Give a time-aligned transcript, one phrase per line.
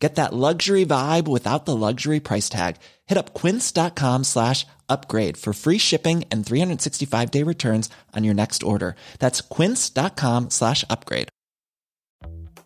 [0.00, 2.76] Get that luxury vibe without the luxury price tag.
[3.06, 8.62] Hit up quince.com slash upgrade for free shipping and 365 day returns on your next
[8.62, 8.96] order.
[9.18, 11.28] That's quince.com slash upgrade.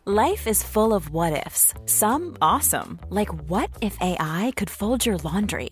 [0.07, 1.73] Life is full of what ifs.
[1.87, 5.71] Some awesome, like what if AI could fold your laundry?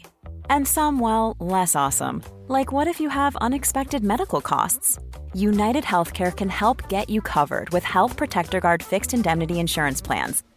[0.48, 4.98] And some, well, less awesome, like what if you have unexpected medical costs?
[5.34, 10.42] United Healthcare can help get you covered with Health Protector Guard fixed indemnity insurance plans.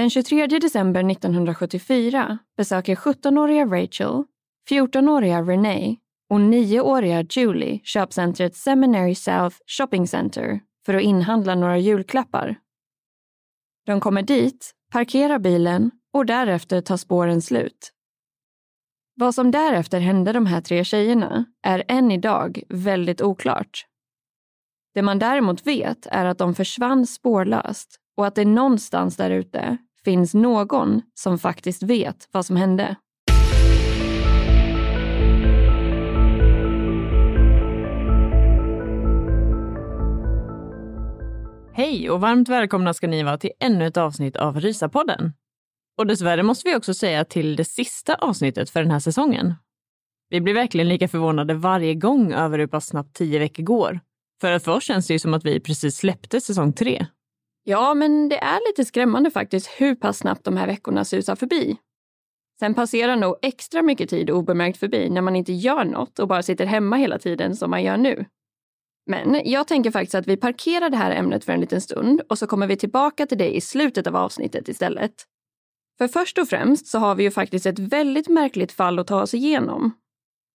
[0.00, 4.24] Den 23 december 1974 besöker 17-åriga Rachel,
[4.70, 5.96] 14-åriga Renee
[6.30, 12.56] och 9-åriga Julie köpcentret Seminary South Shopping Center för att inhandla några julklappar.
[13.86, 17.92] De kommer dit, parkerar bilen och därefter tar spåren slut.
[19.14, 23.86] Vad som därefter hände de här tre tjejerna är än idag väldigt oklart.
[24.94, 29.78] Det man däremot vet är att de försvann spårlöst och att det någonstans där ute
[30.04, 32.96] finns någon som faktiskt vet vad som hände.
[41.72, 45.32] Hej och varmt välkomna ska ni vara till ännu ett avsnitt av Rysapodden.
[45.98, 49.54] Och dessvärre måste vi också säga till det sista avsnittet för den här säsongen.
[50.28, 54.00] Vi blir verkligen lika förvånade varje gång över hur pass snabbt tio veckor går.
[54.40, 57.06] För att för oss känns det ju som att vi precis släppte säsong tre.
[57.70, 61.76] Ja, men det är lite skrämmande faktiskt hur pass snabbt de här veckorna susar förbi.
[62.60, 66.42] Sen passerar nog extra mycket tid obemärkt förbi när man inte gör något och bara
[66.42, 68.24] sitter hemma hela tiden som man gör nu.
[69.06, 72.38] Men jag tänker faktiskt att vi parkerar det här ämnet för en liten stund och
[72.38, 75.14] så kommer vi tillbaka till det i slutet av avsnittet istället.
[75.98, 79.22] För först och främst så har vi ju faktiskt ett väldigt märkligt fall att ta
[79.22, 79.92] oss igenom.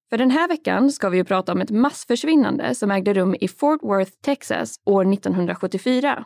[0.10, 3.48] För den här veckan ska vi ju prata om ett massförsvinnande som ägde rum i
[3.48, 6.26] Fort Worth, Texas år 1974.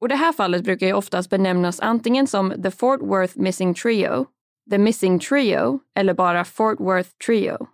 [0.00, 4.26] Och det här fallet brukar ju oftast benämnas antingen som The Fort Worth Missing Trio,
[4.70, 7.66] The Missing Trio eller bara Fort Worth Trio.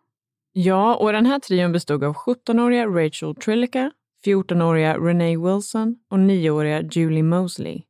[0.52, 3.90] Ja, och den här trion bestod av 17-åriga Rachel Trillica,
[4.26, 7.82] 14-åriga Renee Wilson och 9-åriga Julie Mosley.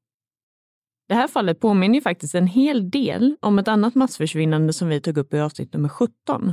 [1.09, 5.01] Det här fallet påminner ju faktiskt en hel del om ett annat massförsvinnande som vi
[5.01, 6.53] tog upp i avsnitt nummer 17,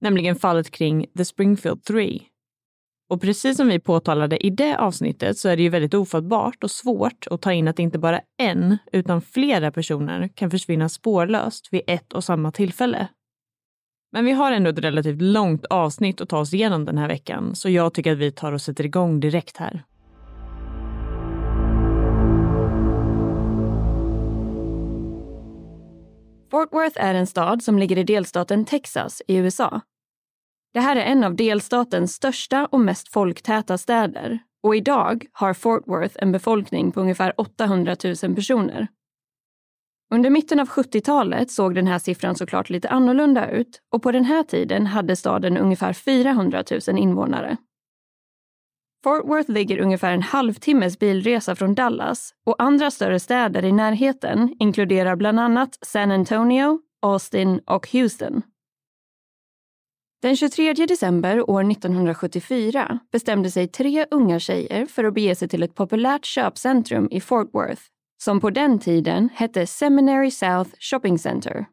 [0.00, 2.22] nämligen fallet kring The Springfield 3.
[3.12, 6.70] Och precis som vi påtalade i det avsnittet så är det ju väldigt ofattbart och
[6.70, 11.82] svårt att ta in att inte bara en, utan flera personer kan försvinna spårlöst vid
[11.86, 13.08] ett och samma tillfälle.
[14.12, 17.54] Men vi har ändå ett relativt långt avsnitt att ta oss igenom den här veckan,
[17.54, 19.84] så jag tycker att vi tar och sätter igång direkt här.
[26.50, 29.80] Fort Worth är en stad som ligger i delstaten Texas i USA.
[30.74, 35.82] Det här är en av delstatens största och mest folktäta städer och idag har Fort
[35.86, 38.88] Worth en befolkning på ungefär 800 000 personer.
[40.14, 44.24] Under mitten av 70-talet såg den här siffran såklart lite annorlunda ut och på den
[44.24, 47.56] här tiden hade staden ungefär 400 000 invånare.
[49.04, 54.56] Fort Worth ligger ungefär en halvtimmes bilresa från Dallas och andra större städer i närheten
[54.58, 58.42] inkluderar bland annat San Antonio, Austin och Houston.
[60.22, 65.62] Den 23 december år 1974 bestämde sig tre unga tjejer för att bege sig till
[65.62, 67.82] ett populärt köpcentrum i Fort Worth
[68.22, 71.66] som på den tiden hette Seminary South Shopping Center.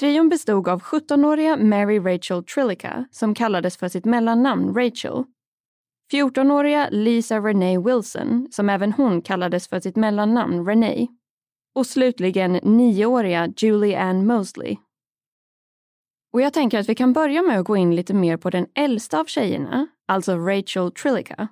[0.00, 5.24] Trion bestod av 17-åriga Mary Rachel Trillica som kallades för sitt mellannamn Rachel
[6.12, 11.08] 14-åriga Lisa Renee Wilson, som även hon kallades för sitt mellannamn Renee.
[11.74, 14.76] och slutligen 9-åriga Julie Ann Mosley.
[16.32, 18.66] Och jag tänker att vi kan börja med att gå in lite mer på den
[18.74, 21.48] äldsta av tjejerna, alltså Rachel Trillica.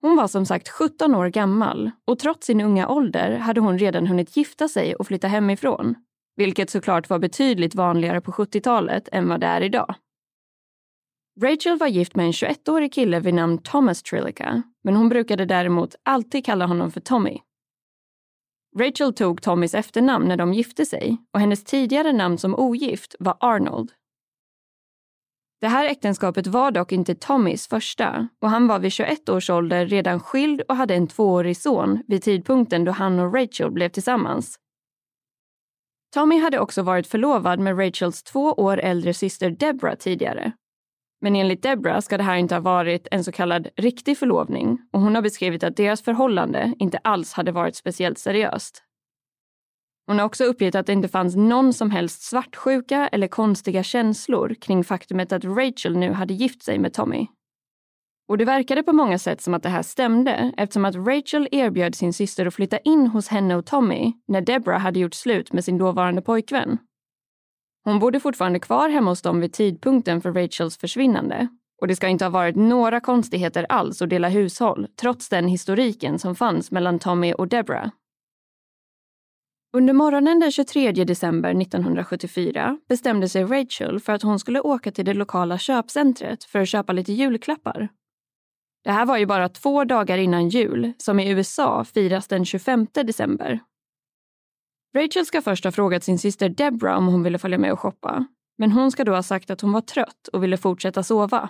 [0.00, 4.06] Hon var som sagt 17 år gammal och trots sin unga ålder hade hon redan
[4.06, 5.94] hunnit gifta sig och flytta hemifrån.
[6.36, 9.94] Vilket såklart var betydligt vanligare på 70-talet än vad det är idag.
[11.40, 15.94] Rachel var gift med en 21-årig kille vid namn Thomas Trillica, men hon brukade däremot
[16.02, 17.38] alltid kalla honom för Tommy.
[18.78, 23.36] Rachel tog Tommys efternamn när de gifte sig och hennes tidigare namn som ogift var
[23.40, 23.92] Arnold.
[25.60, 29.86] Det här äktenskapet var dock inte Tommys första och han var vid 21 års ålder
[29.86, 34.58] redan skild och hade en tvåårig son vid tidpunkten då han och Rachel blev tillsammans.
[36.14, 40.52] Tommy hade också varit förlovad med Rachels två år äldre syster Deborah tidigare.
[41.24, 45.00] Men enligt Debra ska det här inte ha varit en så kallad riktig förlovning och
[45.00, 48.82] hon har beskrivit att deras förhållande inte alls hade varit speciellt seriöst.
[50.06, 54.54] Hon har också uppgett att det inte fanns någon som helst svartsjuka eller konstiga känslor
[54.60, 57.26] kring faktumet att Rachel nu hade gift sig med Tommy.
[58.28, 61.94] Och det verkade på många sätt som att det här stämde eftersom att Rachel erbjöd
[61.94, 65.64] sin syster att flytta in hos henne och Tommy när Debra hade gjort slut med
[65.64, 66.78] sin dåvarande pojkvän.
[67.84, 71.48] Hon bodde fortfarande kvar hemma hos dem vid tidpunkten för Rachels försvinnande
[71.80, 76.18] och det ska inte ha varit några konstigheter alls att dela hushåll trots den historiken
[76.18, 77.90] som fanns mellan Tommy och Deborah.
[79.76, 85.04] Under morgonen den 23 december 1974 bestämde sig Rachel för att hon skulle åka till
[85.04, 87.88] det lokala köpcentret för att köpa lite julklappar.
[88.84, 92.86] Det här var ju bara två dagar innan jul, som i USA firas den 25
[92.92, 93.60] december.
[94.96, 98.26] Rachel ska först ha frågat sin syster Debra om hon ville följa med och shoppa,
[98.58, 101.48] men hon ska då ha sagt att hon var trött och ville fortsätta sova.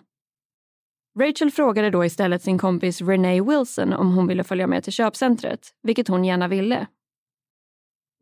[1.20, 5.68] Rachel frågade då istället sin kompis Renee Wilson om hon ville följa med till köpcentret,
[5.82, 6.86] vilket hon gärna ville.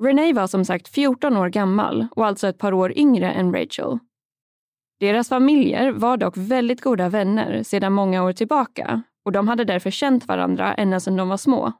[0.03, 3.99] Renee var som sagt 14 år gammal och alltså ett par år yngre än Rachel.
[5.01, 9.91] Deras familjer var dock väldigt goda vänner sedan många år tillbaka och de hade därför
[9.91, 11.73] känt varandra ända sedan de var små.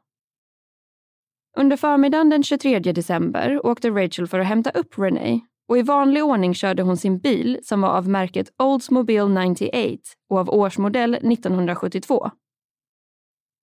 [1.57, 6.23] Under förmiddagen den 23 december åkte Rachel för att hämta upp Renee och i vanlig
[6.23, 9.97] ordning körde hon sin bil som var av märket Oldsmobile 98
[10.29, 12.31] och av årsmodell 1972.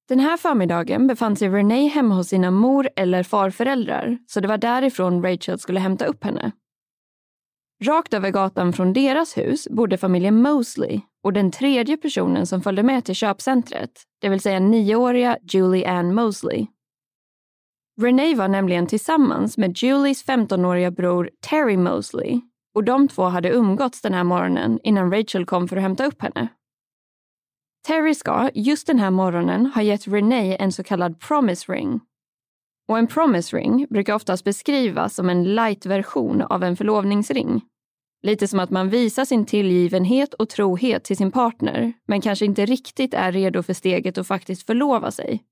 [0.08, 4.58] Den här förmiddagen befann sig Renee hemma hos sina mor eller farföräldrar så det var
[4.58, 6.52] därifrån Rachel skulle hämta upp henne.
[7.84, 12.82] Rakt över gatan från deras hus bodde familjen Mosley och den tredje personen som följde
[12.82, 13.90] med till köpcentret,
[14.20, 16.66] det vill säga nioåriga Julie Ann Mosley.
[18.02, 22.40] Renee var nämligen tillsammans med Julies 15-åriga bror Terry Mosley
[22.74, 26.22] och de två hade umgåtts den här morgonen innan Rachel kom för att hämta upp
[26.22, 26.48] henne.
[27.86, 32.00] Terry ska just den här morgonen ha gett Renee en så kallad promise ring.
[32.88, 37.62] Och en promise ring brukar oftast beskrivas som en light-version av en förlovningsring.
[38.22, 42.66] Lite som att man visar sin tillgivenhet och trohet till sin partner men kanske inte
[42.66, 45.42] riktigt är redo för steget att faktiskt förlova sig.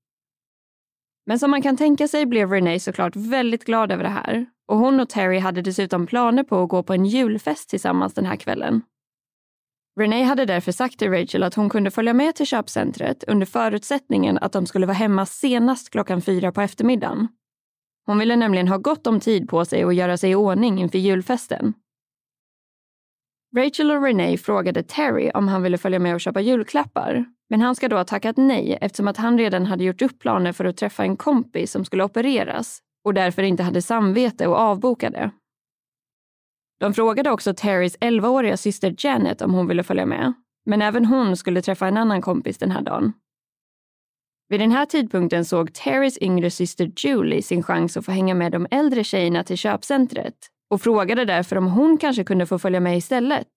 [1.29, 4.77] Men som man kan tänka sig blev Renee såklart väldigt glad över det här och
[4.77, 8.35] hon och Terry hade dessutom planer på att gå på en julfest tillsammans den här
[8.35, 8.81] kvällen.
[9.99, 14.37] Renee hade därför sagt till Rachel att hon kunde följa med till köpcentret under förutsättningen
[14.37, 17.27] att de skulle vara hemma senast klockan fyra på eftermiddagen.
[18.05, 20.97] Hon ville nämligen ha gott om tid på sig att göra sig i ordning inför
[20.97, 21.73] julfesten.
[23.55, 27.75] Rachel och Renee frågade Terry om han ville följa med och köpa julklappar, men han
[27.75, 30.77] ska då ha tackat nej eftersom att han redan hade gjort upp planer för att
[30.77, 35.31] träffa en kompis som skulle opereras och därför inte hade samvete och avbokade.
[36.79, 40.33] De frågade också Terrys 11-åriga syster Janet om hon ville följa med,
[40.65, 43.13] men även hon skulle träffa en annan kompis den här dagen.
[44.49, 48.51] Vid den här tidpunkten såg Terrys yngre syster Julie sin chans att få hänga med
[48.51, 50.35] de äldre tjejerna till köpcentret
[50.69, 53.47] och frågade därför om hon kanske kunde få följa med istället.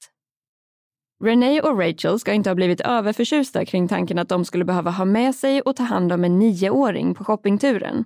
[1.25, 5.05] Renee och Rachel ska inte ha blivit överförtjusta kring tanken att de skulle behöva ha
[5.05, 8.05] med sig och ta hand om en nioåring på shoppingturen.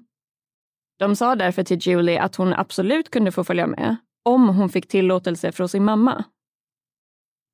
[0.99, 4.89] De sa därför till Julie att hon absolut kunde få följa med om hon fick
[4.89, 6.25] tillåtelse från sin mamma.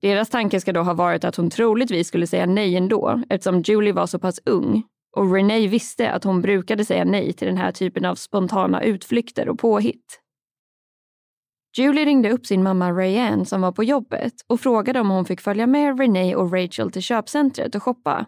[0.03, 3.93] Deras tanke ska då ha varit att hon troligtvis skulle säga nej ändå eftersom Julie
[3.93, 4.83] var så pass ung
[5.17, 9.49] och Renee visste att hon brukade säga nej till den här typen av spontana utflykter
[9.49, 10.22] och påhitt.
[11.77, 15.41] Julie ringde upp sin mamma Rayanne som var på jobbet och frågade om hon fick
[15.41, 18.27] följa med Renee och Rachel till köpcentret och shoppa.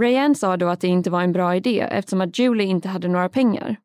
[0.00, 3.08] Rayanne sa då att det inte var en bra idé eftersom att Julie inte hade
[3.08, 3.76] några pengar.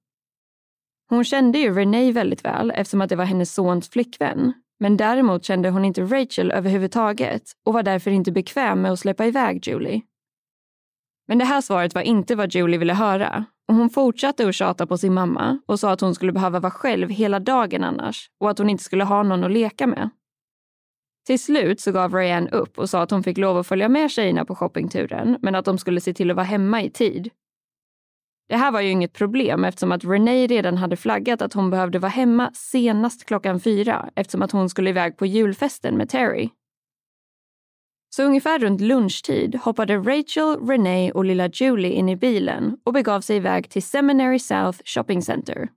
[1.10, 4.54] Hon kände ju Renee väldigt väl eftersom att det var hennes sons flickvän.
[4.80, 9.26] Men däremot kände hon inte Rachel överhuvudtaget och var därför inte bekväm med att släppa
[9.26, 10.02] iväg Julie.
[11.28, 14.88] Men det här svaret var inte vad Julie ville höra och hon fortsatte att tjata
[14.88, 18.50] på sin mamma och sa att hon skulle behöva vara själv hela dagen annars och
[18.50, 20.10] att hon inte skulle ha någon att leka med.
[21.26, 24.12] Till slut så gav Ryan upp och sa att hon fick lov att följa med
[24.12, 27.30] tjejerna på shoppingturen men att de skulle se till att vara hemma i tid.
[28.50, 32.00] Det här var ju inget problem eftersom att Renee redan hade flaggat att hon behövde
[32.00, 36.50] vara hemma senast klockan fyra eftersom att hon skulle iväg på julfesten med Terry.
[38.16, 43.22] Så ungefär runt lunchtid hoppade Rachel, Renee och lilla Julie in i bilen och begav
[43.22, 45.70] sig iväg till Seminary South Shopping Center.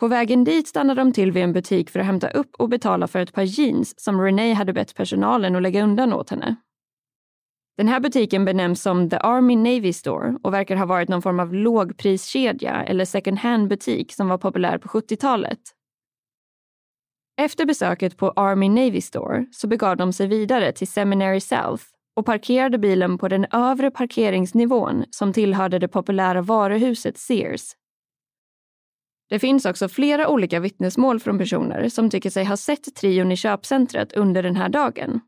[0.00, 3.06] På vägen dit stannade de till vid en butik för att hämta upp och betala
[3.06, 6.56] för ett par jeans som Renee hade bett personalen att lägga undan åt henne.
[7.76, 11.40] Den här butiken benämns som The Army Navy Store och verkar ha varit någon form
[11.40, 15.60] av lågpriskedja eller second hand-butik som var populär på 70-talet.
[17.36, 21.84] Efter besöket på Army Navy Store så begav de sig vidare till Seminary South
[22.16, 27.72] och parkerade bilen på den övre parkeringsnivån som tillhörde det populära varuhuset Sears.
[29.28, 33.36] Det finns också flera olika vittnesmål från personer som tycker sig ha sett trion i
[33.36, 35.20] köpcentret under den här dagen.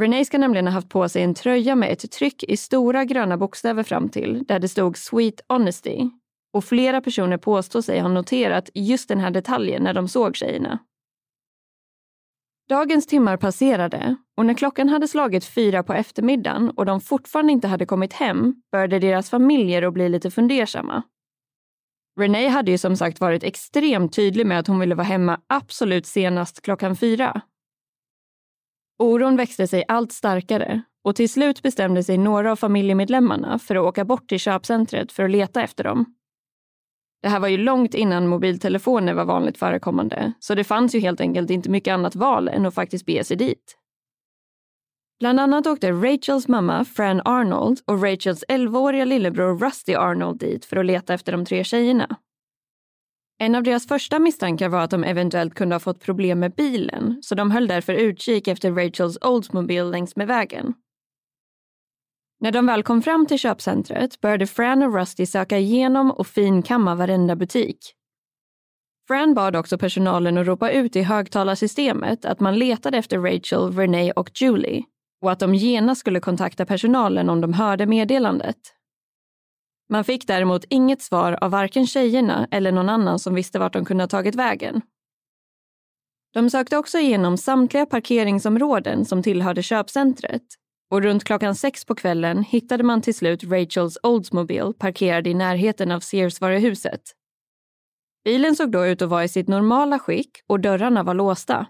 [0.00, 3.36] Renee ska nämligen ha haft på sig en tröja med ett tryck i stora gröna
[3.36, 6.10] bokstäver fram till där det stod “Sweet Honesty”
[6.52, 10.78] och flera personer påstår sig ha noterat just den här detaljen när de såg tjejerna.
[12.70, 17.68] Dagens timmar passerade och när klockan hade slagit fyra på eftermiddagen och de fortfarande inte
[17.68, 21.02] hade kommit hem började deras familjer att bli lite fundersamma.
[22.20, 26.06] Renee hade ju som sagt varit extremt tydlig med att hon ville vara hemma absolut
[26.06, 27.40] senast klockan fyra.
[28.98, 33.82] Oron växte sig allt starkare och till slut bestämde sig några av familjemedlemmarna för att
[33.82, 36.14] åka bort till köpcentret för att leta efter dem.
[37.22, 41.20] Det här var ju långt innan mobiltelefoner var vanligt förekommande, så det fanns ju helt
[41.20, 43.76] enkelt inte mycket annat val än att faktiskt bege sig dit.
[45.20, 50.76] Bland annat åkte Rachels mamma Fran Arnold och Rachels 11-åriga lillebror Rusty Arnold dit för
[50.76, 52.16] att leta efter de tre tjejerna.
[53.38, 57.18] En av deras första misstankar var att de eventuellt kunde ha fått problem med bilen,
[57.22, 60.74] så de höll därför utkik efter Rachels Oldsmobile längs med vägen.
[62.40, 66.94] När de väl kom fram till köpcentret började Fran och Rusty söka igenom och finkamma
[66.94, 67.94] varenda butik.
[69.08, 74.12] Fran bad också personalen att ropa ut i högtalarsystemet att man letade efter Rachel, Renee
[74.12, 74.84] och Julie
[75.22, 78.56] och att de genast skulle kontakta personalen om de hörde meddelandet.
[79.88, 83.84] Man fick däremot inget svar av varken tjejerna eller någon annan som visste vart de
[83.84, 84.80] kunde ha tagit vägen.
[86.32, 90.42] De sökte också igenom samtliga parkeringsområden som tillhörde köpcentret
[90.90, 95.90] och runt klockan sex på kvällen hittade man till slut Rachels Oldsmobile parkerad i närheten
[95.90, 97.00] av Sears-varuhuset.
[98.24, 101.66] Bilen såg då ut att vara i sitt normala skick och dörrarna var låsta.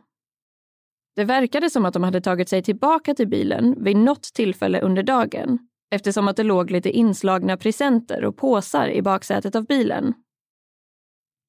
[1.17, 5.03] Det verkade som att de hade tagit sig tillbaka till bilen vid något tillfälle under
[5.03, 5.59] dagen
[5.91, 10.15] eftersom att det låg lite inslagna presenter och påsar i baksätet av bilen.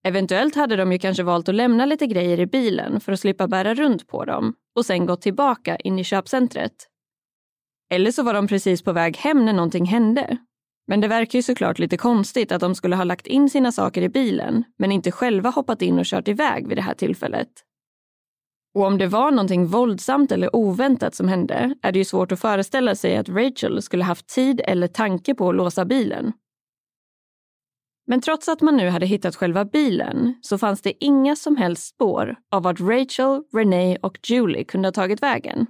[0.04, 3.48] Eventuellt hade de ju kanske valt att lämna lite grejer i bilen för att slippa
[3.48, 6.91] bära runt på dem och sen gått tillbaka in i köpcentret.
[7.92, 10.38] Eller så var de precis på väg hem när någonting hände.
[10.88, 14.02] Men det verkar ju såklart lite konstigt att de skulle ha lagt in sina saker
[14.02, 17.48] i bilen men inte själva hoppat in och kört iväg vid det här tillfället.
[18.76, 22.40] Och om det var någonting våldsamt eller oväntat som hände är det ju svårt att
[22.40, 26.34] föreställa sig att Rachel skulle haft tid eller tanke på att låsa bilen.
[28.08, 31.88] Men trots att man nu hade hittat själva bilen så fanns det inga som helst
[31.88, 35.68] spår av vart Rachel, Renee och Julie kunde ha tagit vägen.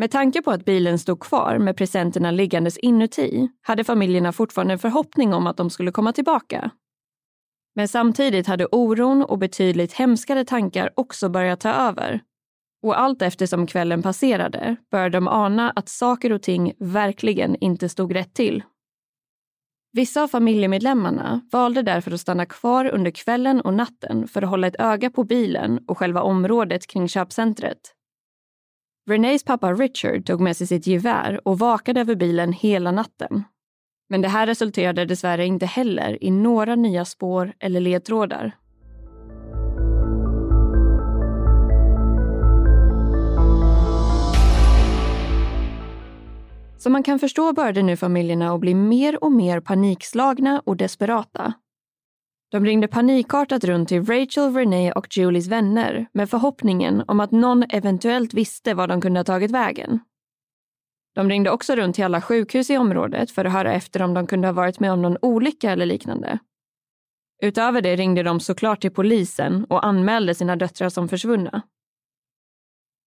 [0.00, 4.78] Med tanke på att bilen stod kvar med presenterna liggandes inuti hade familjerna fortfarande en
[4.78, 6.70] förhoppning om att de skulle komma tillbaka.
[7.74, 12.20] Men samtidigt hade oron och betydligt hemskare tankar också börjat ta över.
[12.82, 18.14] Och allt eftersom kvällen passerade började de ana att saker och ting verkligen inte stod
[18.14, 18.62] rätt till.
[19.92, 24.66] Vissa av familjemedlemmarna valde därför att stanna kvar under kvällen och natten för att hålla
[24.66, 27.99] ett öga på bilen och själva området kring köpcentret.
[29.10, 33.44] Renees pappa Richard tog med sig sitt gevär och vakade över bilen hela natten.
[34.08, 38.56] Men det här resulterade dessvärre inte heller i några nya spår eller ledtrådar.
[46.78, 51.52] Som man kan förstå började nu familjerna att bli mer och mer panikslagna och desperata.
[52.50, 57.64] De ringde panikartat runt till Rachel, Renee och Julies vänner med förhoppningen om att någon
[57.68, 60.00] eventuellt visste var de kunde ha tagit vägen.
[61.14, 64.26] De ringde också runt till alla sjukhus i området för att höra efter om de
[64.26, 66.38] kunde ha varit med om någon olycka eller liknande.
[67.42, 71.62] Utöver det ringde de såklart till polisen och anmälde sina döttrar som försvunna.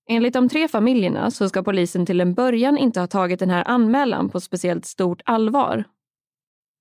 [0.10, 3.68] Enligt de tre familjerna så ska polisen till en början inte ha tagit den här
[3.68, 5.84] anmälan på speciellt stort allvar.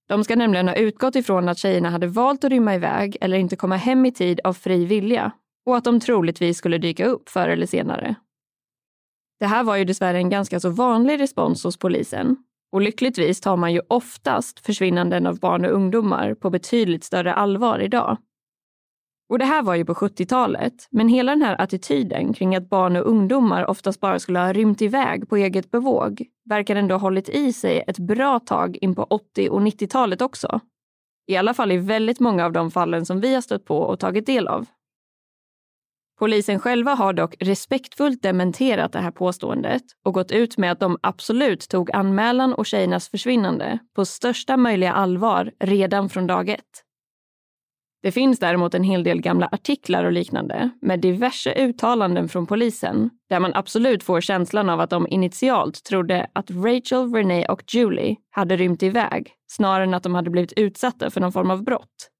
[0.09, 3.56] De ska nämligen ha utgått ifrån att tjejerna hade valt att rymma iväg eller inte
[3.56, 5.32] komma hem i tid av fri vilja
[5.66, 8.14] och att de troligtvis skulle dyka upp förr eller senare.
[9.40, 12.37] Det här var ju dessvärre en ganska så vanlig respons hos polisen
[12.73, 17.78] och lyckligtvis tar man ju oftast försvinnanden av barn och ungdomar på betydligt större allvar
[17.78, 18.16] idag.
[19.32, 22.96] Och det här var ju på 70-talet, men hela den här attityden kring att barn
[22.96, 27.28] och ungdomar oftast bara skulle ha rymt iväg på eget bevåg verkar ändå ha hållit
[27.28, 30.60] i sig ett bra tag in på 80 och 90-talet också.
[31.26, 34.00] I alla fall i väldigt många av de fallen som vi har stött på och
[34.00, 34.66] tagit del av.
[36.18, 40.98] Polisen själva har dock respektfullt dementerat det här påståendet och gått ut med att de
[41.02, 46.91] absolut tog anmälan och tjejernas försvinnande på största möjliga allvar redan från dag ett.
[48.02, 53.11] Det finns däremot en hel del gamla artiklar och liknande med diverse uttalanden från polisen
[53.28, 58.16] där man absolut får känslan av att de initialt trodde att Rachel, Renee och Julie
[58.30, 62.11] hade rymt iväg snarare än att de hade blivit utsatta för någon form av brott.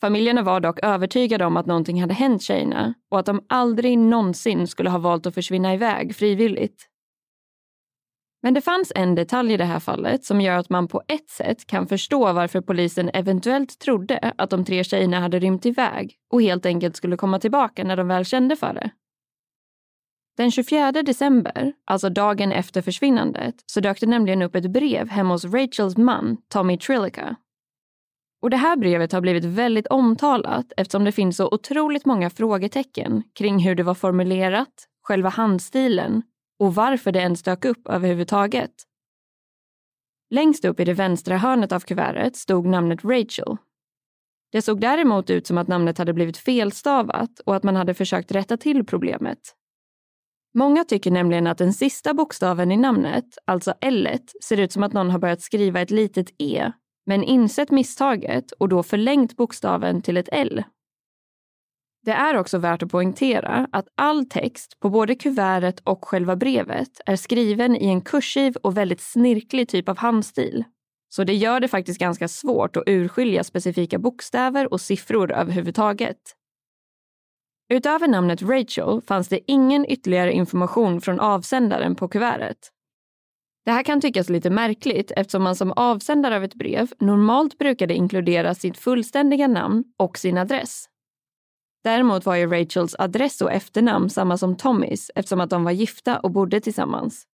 [0.00, 4.66] Familjerna var dock övertygade om att någonting hade hänt tjejerna och att de aldrig någonsin
[4.66, 6.88] skulle ha valt att försvinna iväg frivilligt.
[8.42, 11.30] Men det fanns en detalj i det här fallet som gör att man på ett
[11.30, 16.42] sätt kan förstå varför polisen eventuellt trodde att de tre tjejerna hade rymt iväg och
[16.42, 18.90] helt enkelt skulle komma tillbaka när de väl kände för det.
[20.36, 25.34] Den 24 december, alltså dagen efter försvinnandet, så dök det nämligen upp ett brev hemma
[25.34, 27.36] hos Rachels man, Tommy Trillica.
[28.42, 33.22] Och det här brevet har blivit väldigt omtalat eftersom det finns så otroligt många frågetecken
[33.34, 36.22] kring hur det var formulerat, själva handstilen
[36.58, 38.70] och varför det ens dök upp överhuvudtaget.
[40.30, 43.56] Längst upp i det vänstra hörnet av kuvertet stod namnet Rachel.
[44.52, 48.32] Det såg däremot ut som att namnet hade blivit felstavat och att man hade försökt
[48.32, 49.38] rätta till problemet.
[50.54, 54.08] Många tycker nämligen att den sista bokstaven i namnet, alltså L,
[54.44, 56.72] ser ut som att någon har börjat skriva ett litet E,
[57.06, 60.64] men insett misstaget och då förlängt bokstaven till ett L.
[62.04, 67.00] Det är också värt att poängtera att all text på både kuvertet och själva brevet
[67.06, 70.64] är skriven i en kursiv och väldigt snirklig typ av handstil.
[71.08, 76.18] Så det gör det faktiskt ganska svårt att urskilja specifika bokstäver och siffror överhuvudtaget.
[77.68, 82.58] Utöver namnet Rachel fanns det ingen ytterligare information från avsändaren på kuvertet.
[83.64, 87.94] Det här kan tyckas lite märkligt eftersom man som avsändare av ett brev normalt brukade
[87.94, 90.88] inkludera sitt fullständiga namn och sin adress.
[91.84, 96.18] Däremot var ju Rachels adress och efternamn samma som Tommys eftersom att de var gifta
[96.18, 97.26] och bodde tillsammans.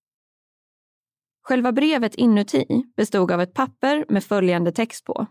[1.42, 5.26] Själva brevet inuti bestod av ett papper med följande text på.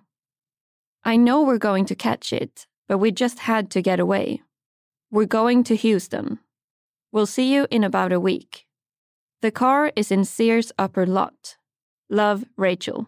[1.06, 4.42] I know we're going to catch it, but we just had to get away.
[5.12, 6.38] We're going to Houston.
[7.12, 8.66] We'll see you in about a week.
[9.42, 11.58] The car is in Sears upper lot.
[12.10, 13.06] Love, Rachel.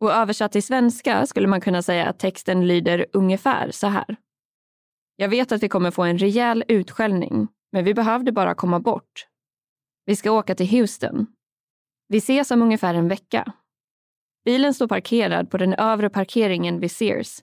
[0.00, 4.16] Och översatt till svenska skulle man kunna säga att texten lyder ungefär så här.
[5.16, 9.26] Jag vet att vi kommer få en rejäl utskällning, men vi behövde bara komma bort.
[10.04, 11.26] Vi ska åka till Houston.
[12.08, 13.52] Vi ses om ungefär en vecka.
[14.44, 17.38] Bilen står parkerad på den övre parkeringen vid Sears.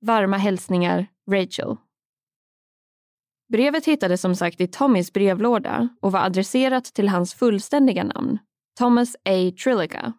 [0.00, 1.76] Varma hälsningar, Rachel.
[3.52, 8.38] Brevet hittades som sagt i Tommys brevlåda och var adresserat till hans fullständiga namn,
[8.78, 9.52] Thomas A.
[9.64, 10.12] Trillica.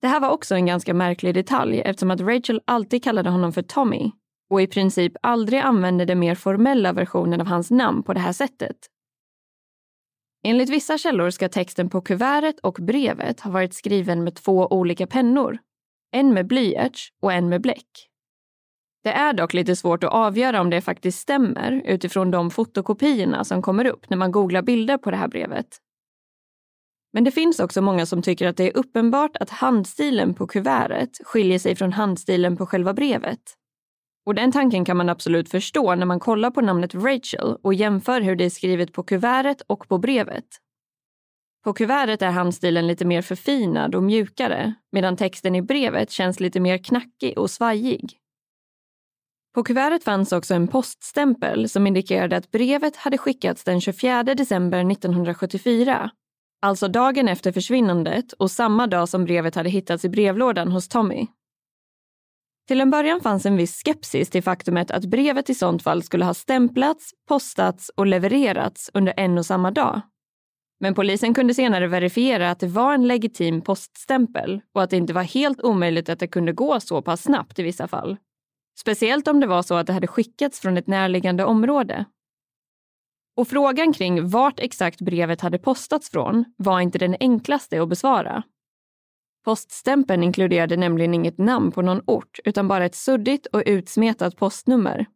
[0.00, 3.62] Det här var också en ganska märklig detalj eftersom att Rachel alltid kallade honom för
[3.62, 4.12] Tommy
[4.52, 8.32] och i princip aldrig använde den mer formella versionen av hans namn på det här
[8.32, 8.76] sättet.
[10.44, 15.06] Enligt vissa källor ska texten på kuvertet och brevet ha varit skriven med två olika
[15.06, 15.58] pennor.
[16.12, 18.08] En med blyerts och en med bläck.
[19.04, 23.62] Det är dock lite svårt att avgöra om det faktiskt stämmer utifrån de fotokopiorna som
[23.62, 25.78] kommer upp när man googlar bilder på det här brevet.
[27.12, 31.10] Men det finns också många som tycker att det är uppenbart att handstilen på kuvertet
[31.24, 33.56] skiljer sig från handstilen på själva brevet.
[34.26, 38.20] Och den tanken kan man absolut förstå när man kollar på namnet Rachel och jämför
[38.20, 40.44] hur det är skrivet på kuvertet och på brevet.
[41.64, 46.60] På kuvertet är handstilen lite mer förfinad och mjukare medan texten i brevet känns lite
[46.60, 48.18] mer knackig och svajig.
[49.54, 54.92] På kuvertet fanns också en poststämpel som indikerade att brevet hade skickats den 24 december
[54.92, 56.10] 1974.
[56.62, 61.26] Alltså dagen efter försvinnandet och samma dag som brevet hade hittats i brevlådan hos Tommy.
[62.68, 66.24] Till en början fanns en viss skepsis till faktumet att brevet i sånt fall skulle
[66.24, 70.00] ha stämplats, postats och levererats under en och samma dag.
[70.80, 75.12] Men polisen kunde senare verifiera att det var en legitim poststämpel och att det inte
[75.12, 78.16] var helt omöjligt att det kunde gå så pass snabbt i vissa fall.
[78.80, 82.04] Speciellt om det var så att det hade skickats från ett närliggande område.
[83.36, 88.42] Och frågan kring vart exakt brevet hade postats från var inte den enklaste att besvara.
[89.44, 95.06] Poststämpeln inkluderade nämligen inget namn på någon ort utan bara ett suddigt och utsmetat postnummer.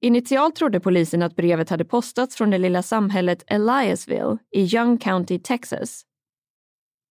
[0.00, 5.38] Initialt trodde polisen att brevet hade postats från det lilla samhället Eliasville i Young County,
[5.38, 6.02] Texas.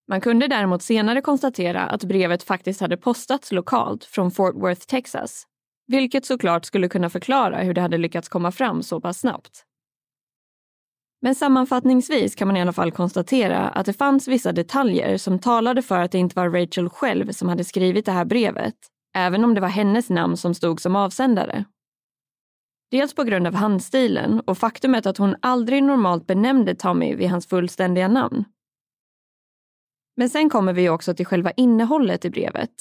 [0.08, 5.43] Man kunde däremot senare konstatera att brevet faktiskt hade postats lokalt från Fort Worth, Texas,
[5.88, 9.64] vilket såklart skulle kunna förklara hur det hade lyckats komma fram så pass snabbt.
[11.21, 15.82] Men sammanfattningsvis kan man i alla fall konstatera att det fanns vissa detaljer som talade
[15.82, 18.75] för att det inte var Rachel själv som hade skrivit det här brevet,
[19.15, 21.65] även om det var hennes namn som stod som avsändare.
[22.91, 27.47] Dels på grund av handstilen och faktumet att hon aldrig normalt benämnde Tommy vid hans
[27.47, 28.45] fullständiga namn.
[30.17, 32.71] Men sen kommer vi också till själva innehållet i brevet.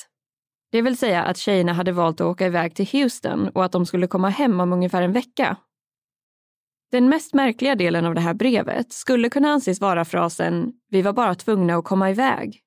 [0.73, 3.87] Det vill säga att tjejerna hade valt att åka iväg till Houston och att de
[3.87, 5.57] skulle komma hem om ungefär en vecka.
[6.95, 11.13] Den mest märkliga delen av det här brevet skulle kunna anses vara frasen “Vi var
[11.13, 12.61] bara tvungna att komma iväg”.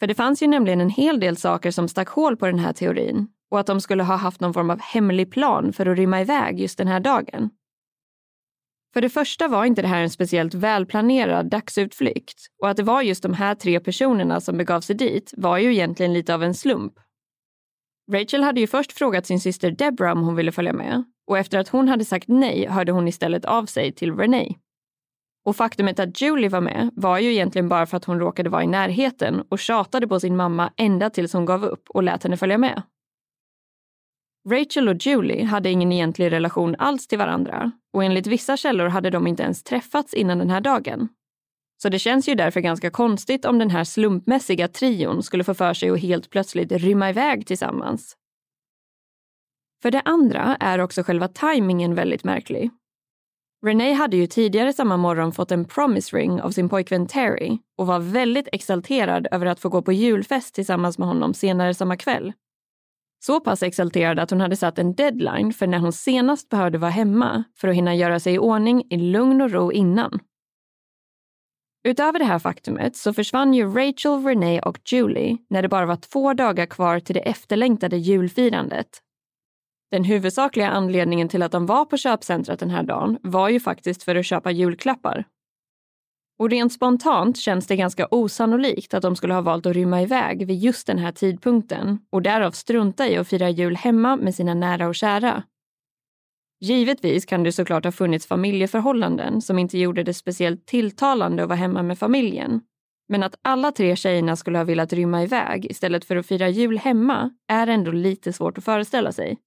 [0.00, 2.72] För det fanns ju nämligen en hel del saker som stack hål på den här
[2.72, 6.20] teorin och att de skulle ha haft någon form av hemlig plan för att rymma
[6.20, 7.50] iväg just den här dagen.
[8.94, 13.02] För det första var inte det här en speciellt välplanerad dagsutflykt och att det var
[13.02, 16.54] just de här tre personerna som begav sig dit var ju egentligen lite av en
[16.54, 16.92] slump.
[18.12, 21.58] Rachel hade ju först frågat sin syster Deborah om hon ville följa med och efter
[21.58, 24.54] att hon hade sagt nej hörde hon istället av sig till Renee.
[25.44, 28.64] Och faktumet att Julie var med var ju egentligen bara för att hon råkade vara
[28.64, 32.36] i närheten och tjatade på sin mamma ända tills hon gav upp och lät henne
[32.36, 32.82] följa med.
[34.50, 39.10] Rachel och Julie hade ingen egentlig relation alls till varandra och enligt vissa källor hade
[39.10, 41.08] de inte ens träffats innan den här dagen.
[41.82, 45.74] Så det känns ju därför ganska konstigt om den här slumpmässiga trion skulle få för
[45.74, 48.16] sig att helt plötsligt rymma iväg tillsammans.
[49.82, 52.70] För det andra är också själva tajmingen väldigt märklig.
[53.66, 57.86] Renee hade ju tidigare samma morgon fått en promise ring av sin pojkvän Terry och
[57.86, 62.32] var väldigt exalterad över att få gå på julfest tillsammans med honom senare samma kväll.
[63.24, 66.90] Så pass exalterad att hon hade satt en deadline för när hon senast behövde vara
[66.90, 70.20] hemma för att hinna göra sig i ordning i lugn och ro innan.
[71.84, 75.96] Utöver det här faktumet så försvann ju Rachel, Renee och Julie när det bara var
[75.96, 78.88] två dagar kvar till det efterlängtade julfirandet.
[79.90, 84.02] Den huvudsakliga anledningen till att de var på köpcentret den här dagen var ju faktiskt
[84.02, 85.24] för att köpa julklappar.
[86.38, 90.46] Och rent spontant känns det ganska osannolikt att de skulle ha valt att rymma iväg
[90.46, 94.54] vid just den här tidpunkten och därav strunta i att fira jul hemma med sina
[94.54, 95.42] nära och kära.
[96.60, 101.56] Givetvis kan det såklart ha funnits familjeförhållanden som inte gjorde det speciellt tilltalande att vara
[101.58, 102.60] hemma med familjen.
[103.08, 106.78] Men att alla tre tjejerna skulle ha velat rymma iväg istället för att fira jul
[106.78, 109.38] hemma är ändå lite svårt att föreställa sig.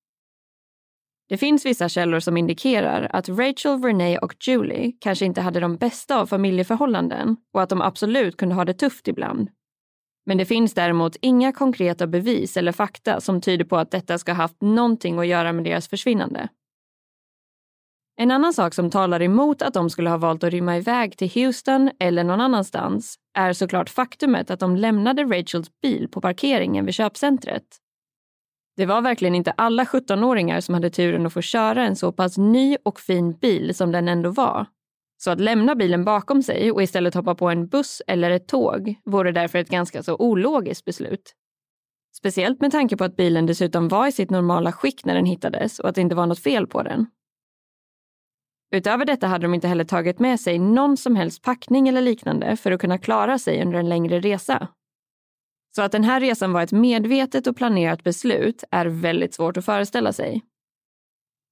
[1.31, 5.77] Det finns vissa källor som indikerar att Rachel, Renee och Julie kanske inte hade de
[5.77, 9.49] bästa av familjeförhållanden och att de absolut kunde ha det tufft ibland.
[10.25, 14.31] Men det finns däremot inga konkreta bevis eller fakta som tyder på att detta ska
[14.31, 16.49] ha haft någonting att göra med deras försvinnande.
[18.17, 21.29] En annan sak som talar emot att de skulle ha valt att rymma iväg till
[21.29, 26.93] Houston eller någon annanstans är såklart faktumet att de lämnade Rachels bil på parkeringen vid
[26.93, 27.63] köpcentret.
[28.77, 32.37] Det var verkligen inte alla 17-åringar som hade turen att få köra en så pass
[32.37, 34.65] ny och fin bil som den ändå var.
[35.17, 38.95] Så att lämna bilen bakom sig och istället hoppa på en buss eller ett tåg
[39.05, 41.35] vore därför ett ganska så ologiskt beslut.
[42.17, 45.79] Speciellt med tanke på att bilen dessutom var i sitt normala skick när den hittades
[45.79, 47.05] och att det inte var något fel på den.
[48.71, 52.57] Utöver detta hade de inte heller tagit med sig någon som helst packning eller liknande
[52.57, 54.67] för att kunna klara sig under en längre resa.
[55.75, 59.65] Så att den här resan var ett medvetet och planerat beslut är väldigt svårt att
[59.65, 60.41] föreställa sig.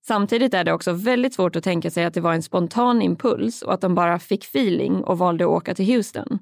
[0.07, 3.61] Samtidigt är det också väldigt svårt att tänka sig att det var en spontan impuls
[3.61, 6.39] och att de bara fick feeling och valde att åka till Houston.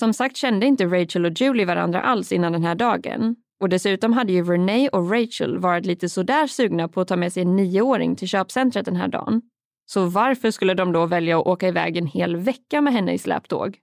[0.00, 4.12] Som sagt kände inte Rachel och Julie varandra alls innan den här dagen och dessutom
[4.12, 7.56] hade ju Renee och Rachel varit lite sådär sugna på att ta med sig en
[7.56, 9.42] nioåring till köpcentret den här dagen.
[9.86, 13.18] Så varför skulle de då välja att åka iväg en hel vecka med henne i
[13.18, 13.78] släptåg?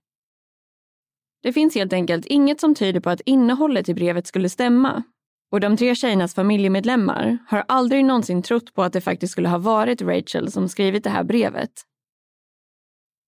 [1.43, 5.03] Det finns helt enkelt inget som tyder på att innehållet i brevet skulle stämma.
[5.51, 9.57] Och de tre tjejernas familjemedlemmar har aldrig någonsin trott på att det faktiskt skulle ha
[9.57, 11.71] varit Rachel som skrivit det här brevet.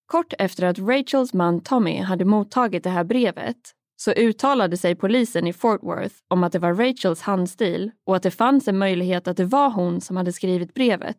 [0.05, 3.57] Kort efter att Rachels man Tommy hade mottagit det här brevet
[3.95, 8.23] så uttalade sig polisen i Fort Worth om att det var Rachels handstil och att
[8.23, 11.17] det fanns en möjlighet att det var hon som hade skrivit brevet.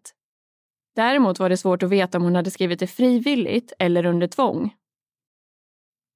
[0.96, 4.74] Däremot var det svårt att veta om hon hade skrivit det frivilligt eller under tvång.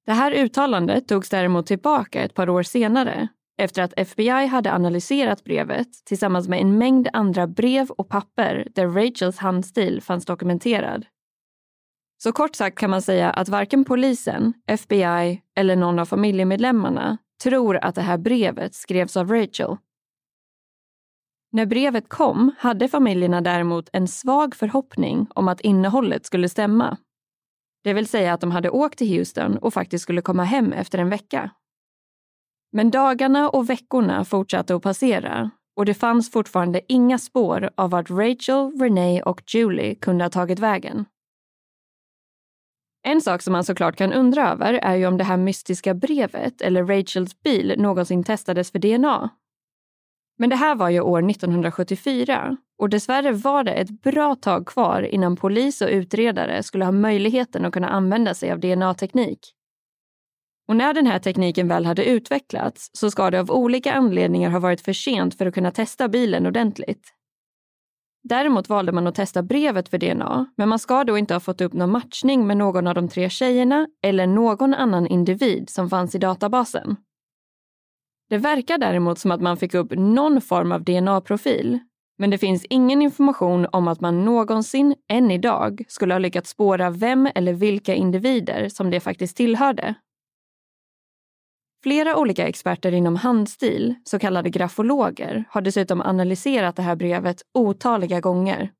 [0.09, 3.27] Det här uttalandet togs däremot tillbaka ett par år senare
[3.61, 8.87] efter att FBI hade analyserat brevet tillsammans med en mängd andra brev och papper där
[8.87, 11.05] Rachels handstil fanns dokumenterad.
[12.23, 17.77] Så kort sagt kan man säga att varken polisen, FBI eller någon av familjemedlemmarna tror
[17.77, 19.77] att det här brevet skrevs av Rachel.
[21.51, 26.97] När brevet kom hade familjerna däremot en svag förhoppning om att innehållet skulle stämma.
[27.83, 30.97] Det vill säga att de hade åkt till Houston och faktiskt skulle komma hem efter
[30.97, 31.51] en vecka.
[32.71, 38.09] Men dagarna och veckorna fortsatte att passera och det fanns fortfarande inga spår av vart
[38.09, 41.05] Rachel, Renee och Julie kunde ha tagit vägen.
[43.07, 46.61] En sak som man såklart kan undra över är ju om det här mystiska brevet
[46.61, 49.29] eller Rachels bil någonsin testades för DNA.
[50.39, 55.01] Men det här var ju år 1974 och dessvärre var det ett bra tag kvar
[55.01, 59.39] innan polis och utredare skulle ha möjligheten att kunna använda sig av DNA-teknik.
[60.67, 64.59] Och när den här tekniken väl hade utvecklats så ska det av olika anledningar ha
[64.59, 67.13] varit för sent för att kunna testa bilen ordentligt.
[68.23, 71.61] Däremot valde man att testa brevet för DNA, men man ska då inte ha fått
[71.61, 76.15] upp någon matchning med någon av de tre tjejerna eller någon annan individ som fanns
[76.15, 76.97] i databasen.
[78.29, 81.79] Det verkar däremot som att man fick upp någon form av DNA-profil,
[82.17, 86.89] men det finns ingen information om att man någonsin, än idag, skulle ha lyckats spåra
[86.89, 89.95] vem eller vilka individer som det faktiskt tillhörde.
[91.83, 98.19] Flera olika experter inom handstil, så kallade grafologer, har dessutom analyserat det här brevet otaliga
[98.19, 98.71] gånger.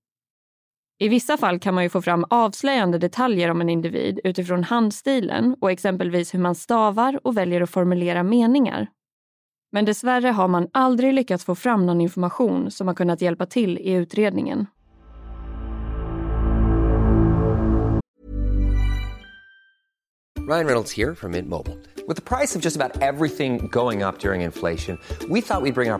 [1.01, 5.55] I vissa fall kan man ju få fram avslöjande detaljer om en individ utifrån handstilen
[5.61, 8.87] och exempelvis hur man stavar och väljer att formulera meningar.
[9.71, 13.77] Men dessvärre har man aldrig lyckats få fram någon information som har kunnat hjälpa till
[13.77, 14.65] i utredningen.
[20.49, 21.77] Ryan Reynolds here from Mint Mobile.
[22.07, 24.97] With the price of just about everything going up during inflation,
[25.29, 25.99] we thought we'd bring our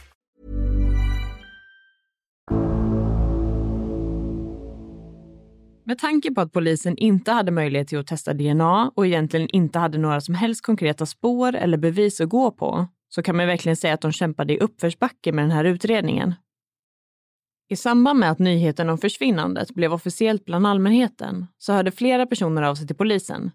[5.83, 9.79] Med tanke på att polisen inte hade möjlighet till att testa DNA och egentligen inte
[9.79, 13.75] hade några som helst konkreta spår eller bevis att gå på, så kan man verkligen
[13.75, 16.33] säga att de kämpade i uppförsbacke med den här utredningen.
[17.69, 22.61] I samband med att nyheten om försvinnandet blev officiellt bland allmänheten så hörde flera personer
[22.61, 23.51] av sig till polisen.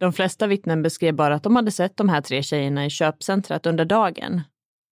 [0.00, 3.66] De flesta vittnen beskrev bara att de hade sett de här tre tjejerna i köpcentret
[3.66, 4.40] under dagen.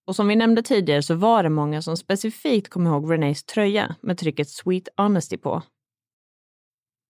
[0.07, 3.97] Och som vi nämnde tidigare så var det många som specifikt kom ihåg Renées tröja
[4.01, 5.63] med trycket Sweet Honesty på.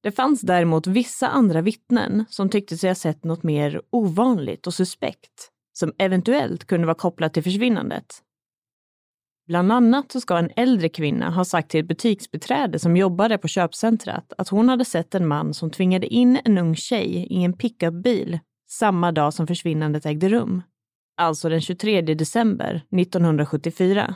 [0.02, 4.74] Det fanns däremot vissa andra vittnen som tyckte sig ha sett något mer ovanligt och
[4.74, 8.22] suspekt som eventuellt kunde vara kopplat till försvinnandet.
[9.46, 13.48] Bland annat så ska en äldre kvinna ha sagt till ett butiksbiträde som jobbade på
[13.48, 17.52] köpcentret att hon hade sett en man som tvingade in en ung tjej i en
[17.52, 20.62] pickupbil samma dag som försvinnandet ägde rum.
[21.16, 24.14] Alltså den 23 december 1974.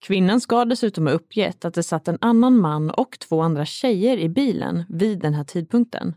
[0.00, 4.16] Kvinnan ska dessutom ha uppgett att det satt en annan man och två andra tjejer
[4.16, 6.14] i bilen vid den här tidpunkten.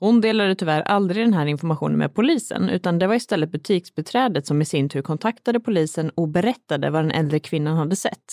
[0.00, 4.62] Hon delade tyvärr aldrig den här informationen med polisen, utan det var istället butiksbeträdet som
[4.62, 8.24] i sin tur kontaktade polisen och berättade vad den äldre kvinnan hade sett.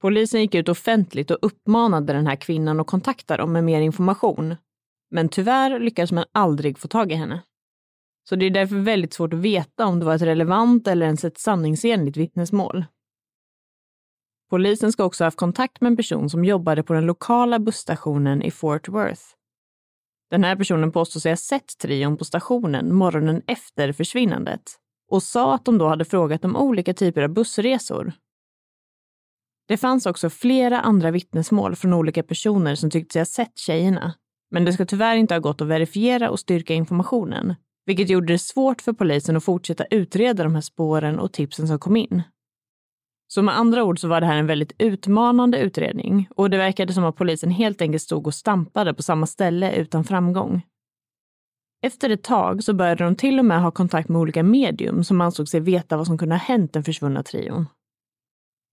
[0.00, 4.56] Polisen gick ut offentligt och uppmanade den här kvinnan att kontakta dem med mer information.
[5.10, 7.42] Men tyvärr lyckades man aldrig få tag i henne.
[8.28, 11.24] Så det är därför väldigt svårt att veta om det var ett relevant eller ens
[11.24, 12.84] ett sanningsenligt vittnesmål.
[14.50, 18.42] Polisen ska också ha haft kontakt med en person som jobbade på den lokala busstationen
[18.42, 19.22] i Fort Worth.
[20.30, 24.62] Den här personen påstår sig ha sett trion på stationen morgonen efter försvinnandet
[25.10, 28.12] och sa att de då hade frågat om olika typer av bussresor.
[29.68, 34.14] Det fanns också flera andra vittnesmål från olika personer som tyckte sig ha sett tjejerna.
[34.50, 37.54] Men det ska tyvärr inte ha gått att verifiera och styrka informationen,
[37.86, 41.78] vilket gjorde det svårt för polisen att fortsätta utreda de här spåren och tipsen som
[41.78, 42.22] kom in.
[43.28, 46.92] Så med andra ord så var det här en väldigt utmanande utredning och det verkade
[46.92, 50.62] som att polisen helt enkelt stod och stampade på samma ställe utan framgång.
[51.82, 55.20] Efter ett tag så började de till och med ha kontakt med olika medium som
[55.20, 57.66] ansåg sig veta vad som kunde ha hänt den försvunna trion.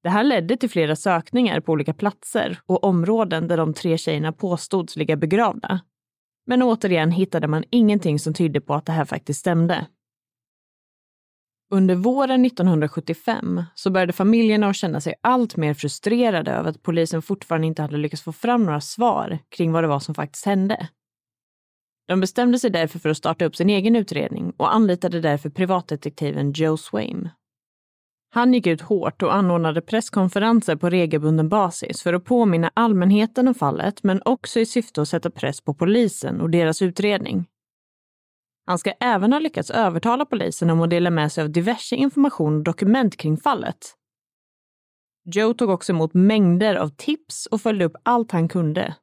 [0.04, 4.32] Det här ledde till flera sökningar på olika platser och områden där de tre tjejerna
[4.32, 5.80] påstods ligga begravda.
[6.50, 9.88] Men återigen hittade man ingenting som tydde på att det här faktiskt stämde.
[11.72, 17.22] Under våren 1975 så började familjerna att känna sig allt mer frustrerade över att polisen
[17.22, 20.90] fortfarande inte hade lyckats få fram några svar kring vad det var som faktiskt hände.
[22.08, 26.52] De bestämde sig därför för att starta upp sin egen utredning och anlitade därför privatdetektiven
[26.52, 27.30] Joe Swaim.
[28.32, 33.54] Han gick ut hårt och anordnade presskonferenser på regelbunden basis för att påminna allmänheten om
[33.54, 37.46] fallet men också i syfte att sätta press på polisen och deras utredning.
[38.66, 42.58] Han ska även ha lyckats övertala polisen om att dela med sig av diverse information
[42.58, 43.96] och dokument kring fallet.
[45.26, 48.96] Joe tog också emot mängder av tips och följde upp allt han kunde.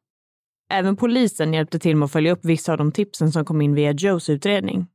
[0.73, 3.75] Även polisen hjälpte till med att följa upp vissa av de tipsen som kom in
[3.75, 4.87] via Joes utredning.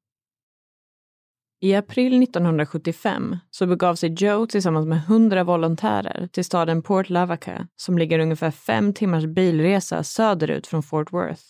[1.63, 7.67] I april 1975 så begav sig Joe tillsammans med 100 volontärer till staden Port Lavaca
[7.75, 11.43] som ligger ungefär fem timmars bilresa söderut från Fort Worth.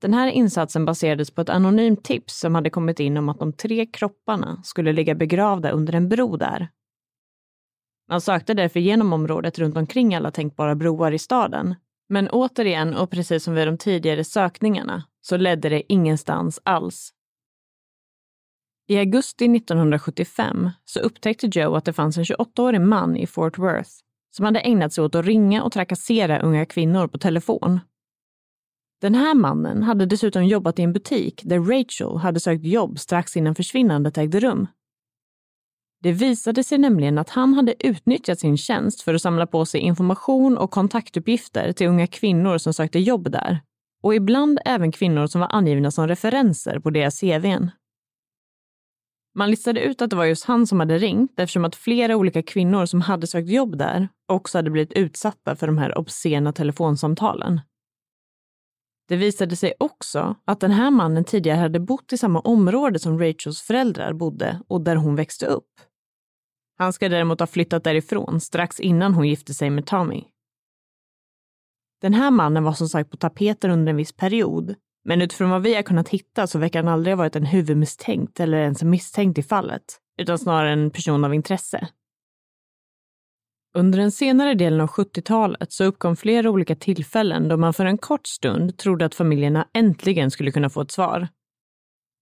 [0.00, 3.52] Den här insatsen baserades på ett anonymt tips som hade kommit in om att de
[3.52, 6.68] tre kropparna skulle ligga begravda under en bro där.
[8.08, 11.74] Man sökte därför genom området runt omkring alla tänkbara broar i staden.
[12.08, 17.12] Men återigen, och precis som vid de tidigare sökningarna, så ledde det ingenstans alls.
[18.86, 23.90] I augusti 1975 så upptäckte Joe att det fanns en 28-årig man i Fort Worth
[24.36, 27.80] som hade ägnat sig åt att ringa och trakassera unga kvinnor på telefon.
[29.00, 33.36] Den här mannen hade dessutom jobbat i en butik där Rachel hade sökt jobb strax
[33.36, 34.66] innan försvinnandet ägde rum.
[36.02, 39.80] Det visade sig nämligen att han hade utnyttjat sin tjänst för att samla på sig
[39.80, 43.60] information och kontaktuppgifter till unga kvinnor som sökte jobb där.
[44.02, 47.70] Och ibland även kvinnor som var angivna som referenser på deras CVn.
[49.36, 52.42] Man listade ut att det var just han som hade ringt eftersom att flera olika
[52.42, 57.60] kvinnor som hade sökt jobb där också hade blivit utsatta för de här obscena telefonsamtalen.
[59.08, 63.18] Det visade sig också att den här mannen tidigare hade bott i samma område som
[63.18, 65.70] Rachels föräldrar bodde och där hon växte upp.
[66.78, 70.24] Han ska däremot ha flyttat därifrån strax innan hon gifte sig med Tommy.
[72.00, 75.62] Den här mannen var som sagt på tapeten under en viss period men utifrån vad
[75.62, 79.38] vi har kunnat hitta så verkar han aldrig ha varit en huvudmisstänkt eller ens misstänkt
[79.38, 81.88] i fallet, utan snarare en person av intresse.
[83.76, 87.98] Under den senare delen av 70-talet så uppkom flera olika tillfällen då man för en
[87.98, 91.28] kort stund trodde att familjerna äntligen skulle kunna få ett svar.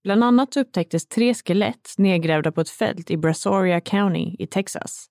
[0.04, 5.06] Bland annat upptäcktes tre skelett nedgrävda på ett fält i Brazoria County i Texas.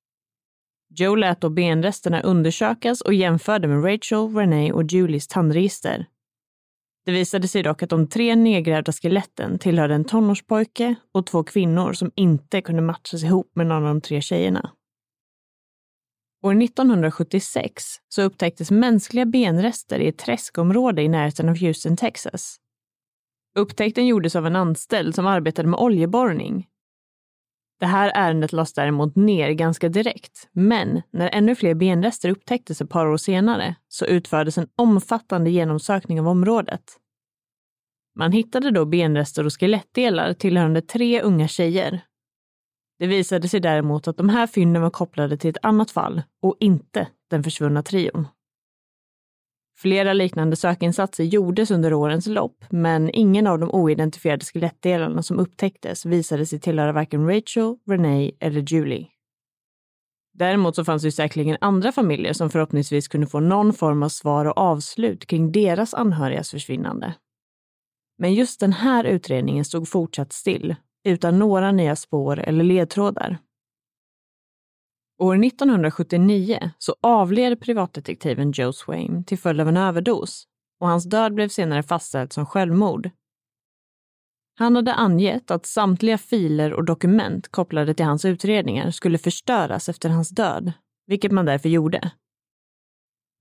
[0.90, 6.06] Joe lät då benresterna undersökas och jämförde med Rachel, Renee och Julies tandregister
[7.06, 11.94] det visade sig dock att de tre nedgrävda skeletten tillhörde en tonårspojke och två kvinnor
[11.94, 14.72] som inte kunde matchas ihop med någon av de tre tjejerna.
[16.44, 22.58] År 1976 så upptäcktes mänskliga benrester i ett träskområde i närheten av Houston, Texas.
[23.56, 26.68] Upptäckten gjordes av en anställd som arbetade med oljeborrning.
[27.82, 32.90] Det här ärendet lades däremot ner ganska direkt, men när ännu fler benrester upptäcktes ett
[32.90, 36.84] par år senare så utfördes en omfattande genomsökning av området.
[38.16, 42.02] Man hittade då benrester och skelettdelar tillhörande tre unga tjejer.
[43.00, 46.58] Det visade sig däremot att de här fynden var kopplade till ett annat fall och
[46.60, 48.28] inte den försvunna trion.
[49.82, 56.06] Flera liknande sökinsatser gjordes under årens lopp, men ingen av de oidentifierade skelettdelarna som upptäcktes
[56.06, 59.08] visade sig tillhöra varken Rachel, Renee eller Julie.
[60.34, 64.46] Däremot så fanns det säkerligen andra familjer som förhoppningsvis kunde få någon form av svar
[64.46, 67.14] och avslut kring deras anhörigas försvinnande.
[68.18, 73.38] Men just den här utredningen stod fortsatt still, utan några nya spår eller ledtrådar.
[75.22, 80.48] År 1979 så avled privatdetektiven Joe Swain till följd av en överdos
[80.80, 83.10] och hans död blev senare fastställd som självmord.
[84.60, 90.10] Han hade angett att samtliga filer och dokument kopplade till hans utredningar skulle förstöras efter
[90.10, 90.74] hans död,
[91.08, 92.12] vilket man därför gjorde.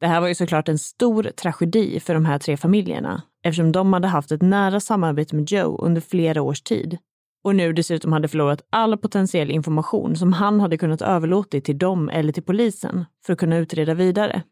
[0.01, 3.93] Det här var ju såklart en stor tragedi för de här tre familjerna eftersom de
[3.93, 6.99] hade haft ett nära samarbete med Joe under flera års tid
[7.45, 12.09] och nu dessutom hade förlorat all potentiell information som han hade kunnat överlåta till dem
[12.09, 14.43] eller till polisen för att kunna utreda vidare.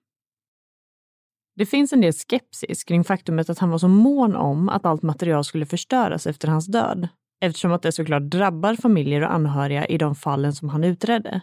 [1.56, 5.02] Det finns en del skepsis kring faktumet att han var så mån om att allt
[5.02, 7.08] material skulle förstöras efter hans död,
[7.40, 11.40] eftersom att det såklart drabbar familjer och anhöriga i de fallen som han utredde.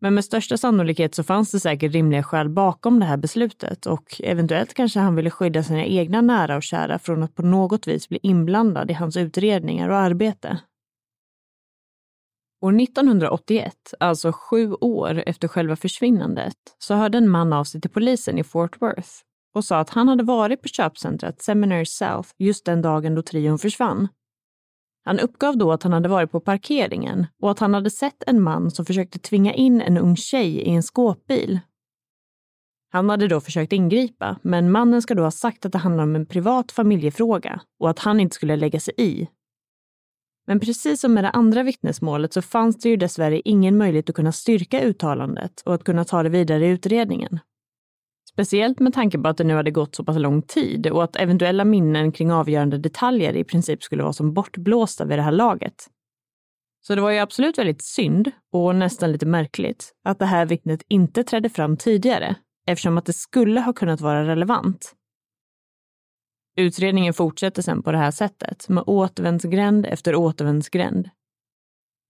[0.00, 4.20] Men med största sannolikhet så fanns det säkert rimliga skäl bakom det här beslutet och
[4.24, 8.08] eventuellt kanske han ville skydda sina egna nära och kära från att på något vis
[8.08, 10.60] bli inblandad i hans utredningar och arbete.
[12.62, 17.90] År 1981, alltså sju år efter själva försvinnandet, så hörde en man av sig till
[17.90, 19.10] polisen i Fort Worth
[19.54, 23.58] och sa att han hade varit på köpcentret Seminary South just den dagen då trion
[23.58, 24.08] försvann.
[25.04, 28.42] Han uppgav då att han hade varit på parkeringen och att han hade sett en
[28.42, 31.60] man som försökte tvinga in en ung tjej i en skåpbil.
[32.92, 36.16] Han hade då försökt ingripa, men mannen ska då ha sagt att det handlade om
[36.16, 39.28] en privat familjefråga och att han inte skulle lägga sig i.
[40.46, 44.16] Men precis som med det andra vittnesmålet så fanns det ju dessvärre ingen möjlighet att
[44.16, 47.38] kunna styrka uttalandet och att kunna ta det vidare i utredningen.
[48.40, 51.16] Speciellt med tanke på att det nu hade gått så pass lång tid och att
[51.16, 55.86] eventuella minnen kring avgörande detaljer i princip skulle vara som bortblåsta vid det här laget.
[56.80, 60.82] Så det var ju absolut väldigt synd och nästan lite märkligt att det här vittnet
[60.88, 62.36] inte trädde fram tidigare
[62.66, 64.94] eftersom att det skulle ha kunnat vara relevant.
[66.56, 71.10] Utredningen fortsätter sen på det här sättet med återvändsgränd efter återvändsgränd.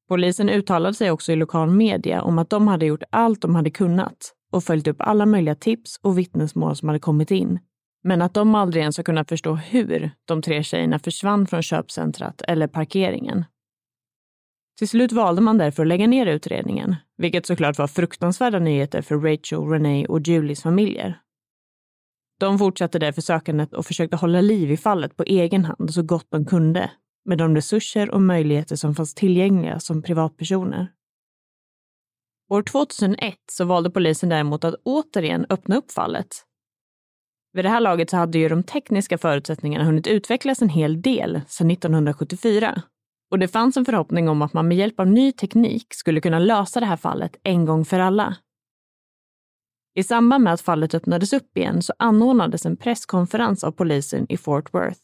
[0.08, 3.70] Polisen uttalade sig också i lokal media om att de hade gjort allt de hade
[3.70, 7.58] kunnat och följt upp alla möjliga tips och vittnesmål som hade kommit in.
[8.02, 12.42] Men att de aldrig ens har kunnat förstå hur de tre tjejerna försvann från köpcentrat
[12.48, 13.44] eller parkeringen.
[14.78, 19.16] Till slut valde man därför att lägga ner utredningen, vilket såklart var fruktansvärda nyheter för
[19.16, 21.20] Rachel, Renee och Julies familjer.
[22.40, 26.26] De fortsatte därför sökandet och försökte hålla liv i fallet på egen hand så gott
[26.30, 26.90] de kunde,
[27.24, 30.88] med de resurser och möjligheter som fanns tillgängliga som privatpersoner.
[32.50, 36.26] År 2001 så valde polisen däremot att återigen öppna upp fallet.
[37.52, 41.40] Vid det här laget så hade ju de tekniska förutsättningarna hunnit utvecklas en hel del
[41.48, 42.82] sedan 1974.
[43.30, 46.38] Och det fanns en förhoppning om att man med hjälp av ny teknik skulle kunna
[46.38, 48.36] lösa det här fallet en gång för alla.
[49.94, 54.36] I samband med att fallet öppnades upp igen så anordnades en presskonferens av polisen i
[54.36, 55.00] Fort Worth.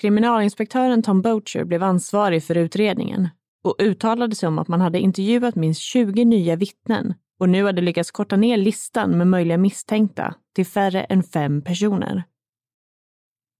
[0.00, 3.28] Kriminalinspektören Tom Bocher blev ansvarig för utredningen
[3.62, 7.82] och uttalade sig om att man hade intervjuat minst 20 nya vittnen och nu hade
[7.82, 12.24] lyckats korta ner listan med möjliga misstänkta till färre än fem personer.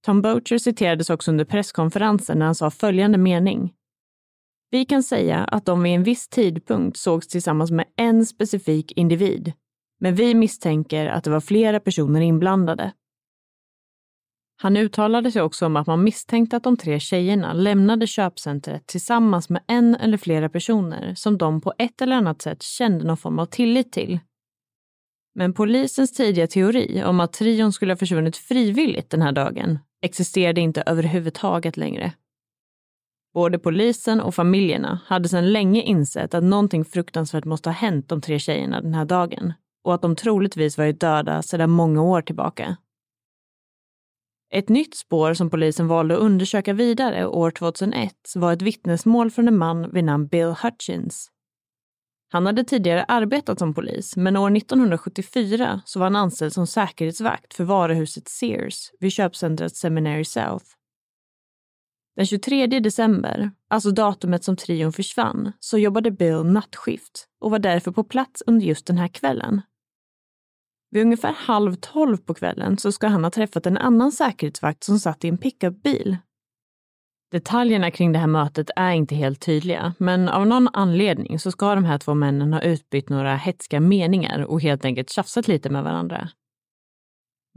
[0.05, 3.73] Tom Bocher citerades också under presskonferensen när han sa följande mening.
[4.71, 9.53] Vi kan säga att de vid en viss tidpunkt sågs tillsammans med en specifik individ,
[9.99, 12.91] men vi misstänker att det var flera personer inblandade.
[14.63, 19.49] Han uttalade sig också om att man misstänkte att de tre tjejerna lämnade köpcentret tillsammans
[19.49, 23.39] med en eller flera personer som de på ett eller annat sätt kände någon form
[23.39, 24.19] av tillit till.
[25.35, 30.61] Men polisens tidiga teori om att trion skulle ha försvunnit frivilligt den här dagen existerade
[30.61, 32.13] inte överhuvudtaget längre.
[33.33, 38.21] Både polisen och familjerna hade sedan länge insett att någonting fruktansvärt måste ha hänt de
[38.21, 39.53] tre tjejerna den här dagen
[39.83, 42.77] och att de troligtvis varit döda sedan många år tillbaka.
[44.55, 49.47] Ett nytt spår som polisen valde att undersöka vidare år 2001 var ett vittnesmål från
[49.47, 51.27] en man vid namn Bill Hutchins.
[52.31, 57.53] Han hade tidigare arbetat som polis, men år 1974 så var han anställd som säkerhetsvakt
[57.53, 60.65] för varuhuset Sears vid köpcentret Seminary South.
[62.15, 67.91] Den 23 december, alltså datumet som trion försvann, så jobbade Bill nattskift och var därför
[67.91, 69.61] på plats under just den här kvällen.
[70.93, 74.99] Vid ungefär halv tolv på kvällen så ska han ha träffat en annan säkerhetsvakt som
[74.99, 76.17] satt i en pickupbil.
[77.31, 81.75] Detaljerna kring det här mötet är inte helt tydliga, men av någon anledning så ska
[81.75, 85.83] de här två männen ha utbytt några hetska meningar och helt enkelt tjafsat lite med
[85.83, 86.29] varandra.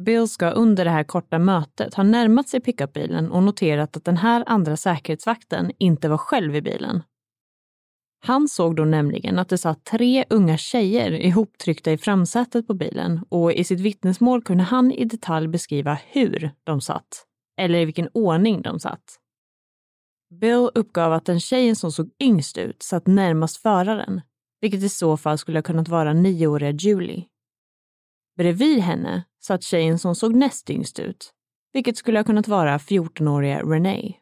[0.03, 4.17] Bill ska under det här korta mötet ha närmat sig pickupbilen och noterat att den
[4.17, 7.03] här andra säkerhetsvakten inte var själv i bilen
[8.21, 13.21] han såg då nämligen att det satt tre unga tjejer ihoptryckta i framsätet på bilen
[13.29, 17.27] och i sitt vittnesmål kunde han i detalj beskriva hur de satt,
[17.61, 19.21] eller i vilken ordning de satt.
[20.41, 24.21] Bill uppgav att den tjejen som såg yngst ut satt närmast föraren,
[24.61, 27.25] vilket i så fall skulle ha kunnat vara nioåriga Julie.
[28.37, 31.31] Bredvid henne satt tjejen som såg näst yngst ut,
[31.73, 34.15] vilket skulle ha kunnat vara 14-åriga Renee.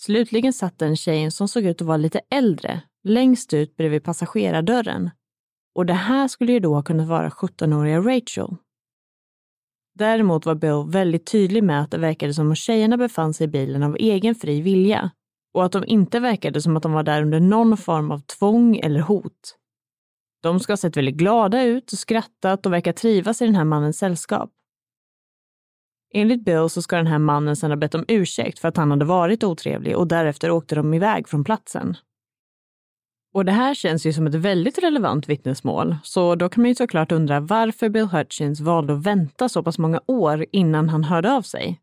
[0.00, 5.10] Slutligen satt en tjejen som såg ut att vara lite äldre längst ut bredvid passagerardörren.
[5.74, 8.56] Och det här skulle ju då ha kunnat vara 17-åriga Rachel.
[9.94, 13.48] Däremot var Bill väldigt tydlig med att det verkade som om tjejerna befann sig i
[13.48, 15.10] bilen av egen fri vilja
[15.54, 18.76] och att de inte verkade som att de var där under någon form av tvång
[18.76, 19.56] eller hot.
[20.42, 23.64] De ska ha sett väldigt glada ut och skrattat och verkar trivas i den här
[23.64, 24.50] mannens sällskap.
[26.14, 28.90] Enligt Bill så ska den här mannen sedan ha bett om ursäkt för att han
[28.90, 31.96] hade varit otrevlig och därefter åkte de iväg från platsen.
[33.34, 36.74] Och det här känns ju som ett väldigt relevant vittnesmål, så då kan man ju
[36.74, 41.32] såklart undra varför Bill Hutchins valde att vänta så pass många år innan han hörde
[41.32, 41.80] av sig.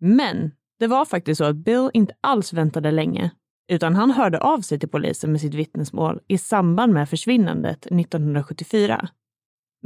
[0.00, 3.30] Men det var faktiskt så att Bill inte alls väntade länge,
[3.68, 9.08] utan han hörde av sig till polisen med sitt vittnesmål i samband med försvinnandet 1974.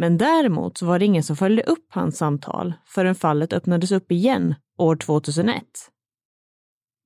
[0.00, 4.12] Men däremot så var det ingen som följde upp hans samtal förrän fallet öppnades upp
[4.12, 5.64] igen år 2001.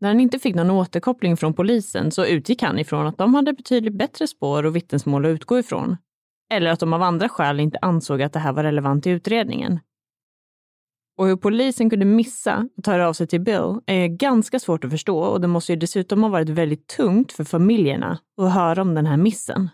[0.01, 3.53] När han inte fick någon återkoppling från polisen så utgick han ifrån att de hade
[3.53, 5.97] betydligt bättre spår och vittnesmål att utgå ifrån.
[6.53, 9.81] Eller att de av andra skäl inte ansåg att det här var relevant i utredningen.
[11.19, 14.91] Och hur polisen kunde missa att höra av sig till Bill är ganska svårt att
[14.91, 18.95] förstå och det måste ju dessutom ha varit väldigt tungt för familjerna att höra om
[18.95, 19.69] den här missen.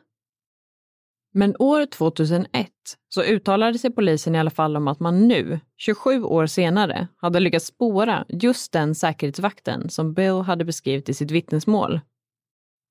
[1.34, 2.68] Men år 2001
[3.08, 7.40] så uttalade sig polisen i alla fall om att man nu, 27 år senare, hade
[7.40, 12.00] lyckats spåra just den säkerhetsvakten som Bill hade beskrivit i sitt vittnesmål.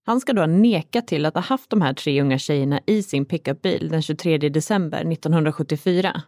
[0.05, 3.03] Han ska då ha nekat till att ha haft de här tre unga tjejerna i
[3.03, 6.21] sin pickupbil den 23 december 1974.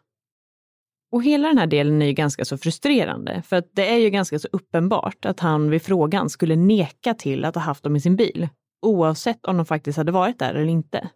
[1.11, 4.09] Och hela den här delen är ju ganska så frustrerande, för att det är ju
[4.09, 7.99] ganska så uppenbart att han vid frågan skulle neka till att ha haft dem i
[7.99, 8.49] sin bil,
[8.81, 11.09] oavsett om de faktiskt hade varit där eller inte.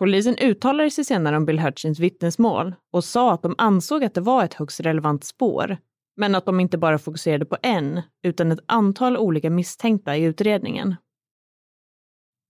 [0.00, 4.20] Polisen uttalade sig senare om Bill Hutchins vittnesmål och sa att de ansåg att det
[4.20, 5.78] var ett högst relevant spår,
[6.16, 10.96] men att de inte bara fokuserade på en, utan ett antal olika misstänkta i utredningen.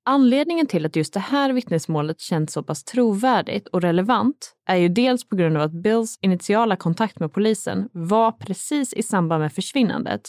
[0.05, 4.89] Anledningen till att just det här vittnesmålet känns så pass trovärdigt och relevant är ju
[4.89, 9.53] dels på grund av att Bills initiala kontakt med polisen var precis i samband med
[9.53, 10.23] försvinnandet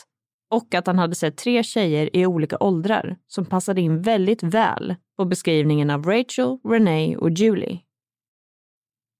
[0.51, 4.95] och att han hade sett tre tjejer i olika åldrar som passade in väldigt väl
[5.17, 7.79] på beskrivningen av Rachel, Renee och Julie.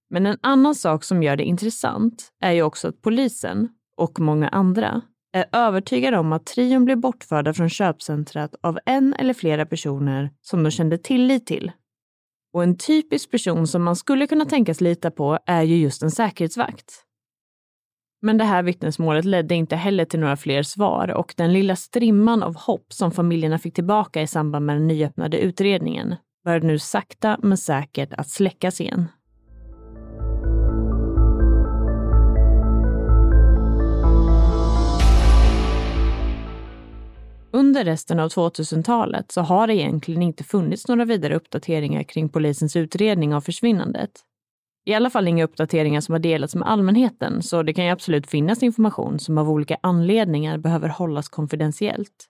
[0.10, 4.50] Men en annan sak som gör det intressant är ju också att polisen, och många
[4.50, 5.02] andra,
[5.34, 10.64] är övertygade om att trion blev bortförda från köpcentret av en eller flera personer som
[10.64, 11.72] de kände tillit till.
[12.54, 16.12] Och en typisk person som man skulle kunna tänkas lita på är ju just en
[16.12, 17.06] säkerhetsvakt.
[18.24, 22.44] Men det här vittnesmålet ledde inte heller till några fler svar och den lilla strimman
[22.44, 26.16] av hopp som familjerna fick tillbaka i samband med den nyöppnade utredningen
[26.46, 29.08] började nu sakta men säkert att släckas igen.
[37.54, 42.76] Under resten av 2000-talet så har det egentligen inte funnits några vidare uppdateringar kring polisens
[42.76, 44.12] utredning av försvinnandet.
[44.86, 48.28] I alla fall inga uppdateringar som har delats med allmänheten, så det kan ju absolut
[48.28, 52.28] finnas information som av olika anledningar behöver hållas konfidentiellt.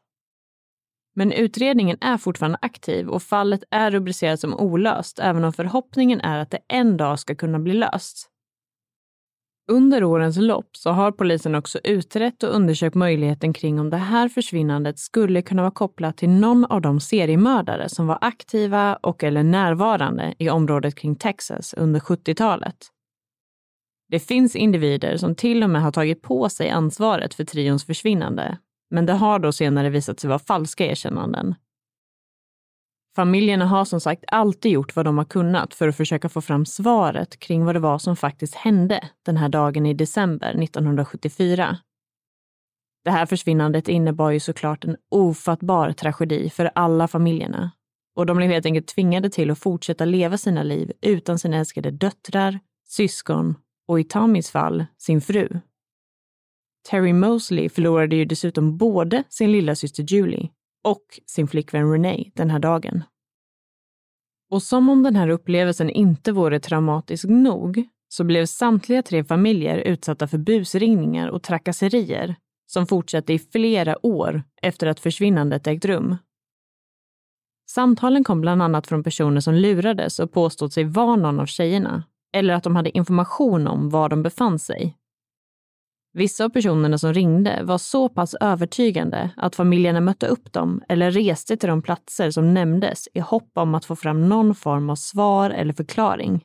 [1.16, 6.40] Men utredningen är fortfarande aktiv och fallet är rubricerat som olöst, även om förhoppningen är
[6.40, 8.31] att det en dag ska kunna bli löst.
[9.72, 14.30] Under årens lopp så har polisen också utrett och undersökt möjligheten kring om det här
[14.30, 19.44] försvinnandet skulle kunna vara kopplat till någon av de seriemördare som var aktiva och eller
[19.44, 22.76] närvarande i området kring Texas under 70-talet.
[24.10, 28.58] Det finns individer som till och med har tagit på sig ansvaret för trions försvinnande,
[28.90, 31.56] men det har då senare visat sig vara falska erkännanden.
[33.16, 36.66] Familjerna har som sagt alltid gjort vad de har kunnat för att försöka få fram
[36.66, 41.78] svaret kring vad det var som faktiskt hände den här dagen i december 1974.
[43.04, 47.72] Det här försvinnandet innebar ju såklart en ofattbar tragedi för alla familjerna
[48.16, 51.92] och de blev helt enkelt tvingade till att fortsätta leva sina liv utan sina älskade
[51.92, 53.56] döttrar, syskon
[53.88, 55.60] och i Tommys fall sin fru.
[56.90, 60.50] Terry Mosley förlorade ju dessutom både sin lilla syster Julie
[60.84, 63.04] och sin flickvän Renee den här dagen.
[64.50, 69.78] Och som om den här upplevelsen inte vore traumatisk nog så blev samtliga tre familjer
[69.78, 76.16] utsatta för busringningar och trakasserier som fortsatte i flera år efter att försvinnandet ägt rum.
[77.70, 82.04] Samtalen kom bland annat från personer som lurades och påstod sig vara någon av tjejerna
[82.34, 84.98] eller att de hade information om var de befann sig
[86.14, 91.12] Vissa av personerna som ringde var så pass övertygande att familjerna mötte upp dem eller
[91.12, 94.96] reste till de platser som nämndes i hopp om att få fram någon form av
[94.96, 96.44] svar eller förklaring.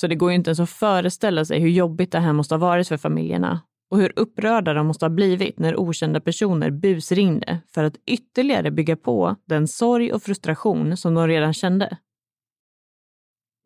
[0.00, 2.58] Så det går ju inte ens att föreställa sig hur jobbigt det här måste ha
[2.58, 7.84] varit för familjerna och hur upprörda de måste ha blivit när okända personer busringde för
[7.84, 11.96] att ytterligare bygga på den sorg och frustration som de redan kände.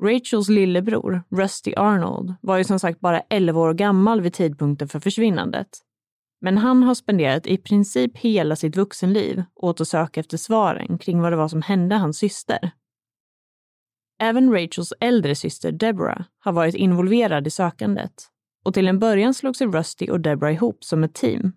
[0.03, 5.01] Rachels lillebror, Rusty Arnold, var ju som sagt bara 11 år gammal vid tidpunkten för
[5.01, 5.69] försvinnandet.
[6.41, 11.21] Men han har spenderat i princip hela sitt vuxenliv åt att söka efter svaren kring
[11.21, 12.71] vad det var som hände hans syster.
[14.21, 18.13] Även Rachels äldre syster Deborah har varit involverad i sökandet
[18.65, 21.53] och till en början slog sig Rusty och Deborah ihop som ett team.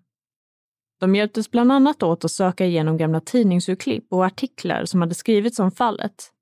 [1.00, 5.58] De hjälptes bland annat åt att söka igenom gamla tidningsurklipp och artiklar som hade skrivits
[5.58, 6.32] om fallet.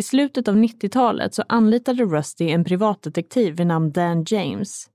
[0.00, 4.90] I slutet av 90-talet så anlitade Rusty en privatdetektiv vid namn Dan James.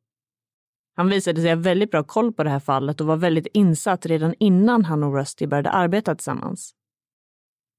[0.95, 4.05] Han visade sig ha väldigt bra koll på det här fallet och var väldigt insatt
[4.05, 6.71] redan innan han och Rusty började arbeta tillsammans.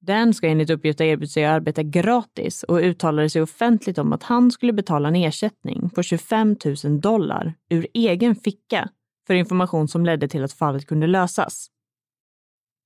[0.00, 4.12] Dan ska enligt uppgift ha erbjudit sig att arbeta gratis och uttalade sig offentligt om
[4.12, 8.88] att han skulle betala en ersättning på 25 000 dollar ur egen ficka
[9.26, 11.70] för information som ledde till att fallet kunde lösas.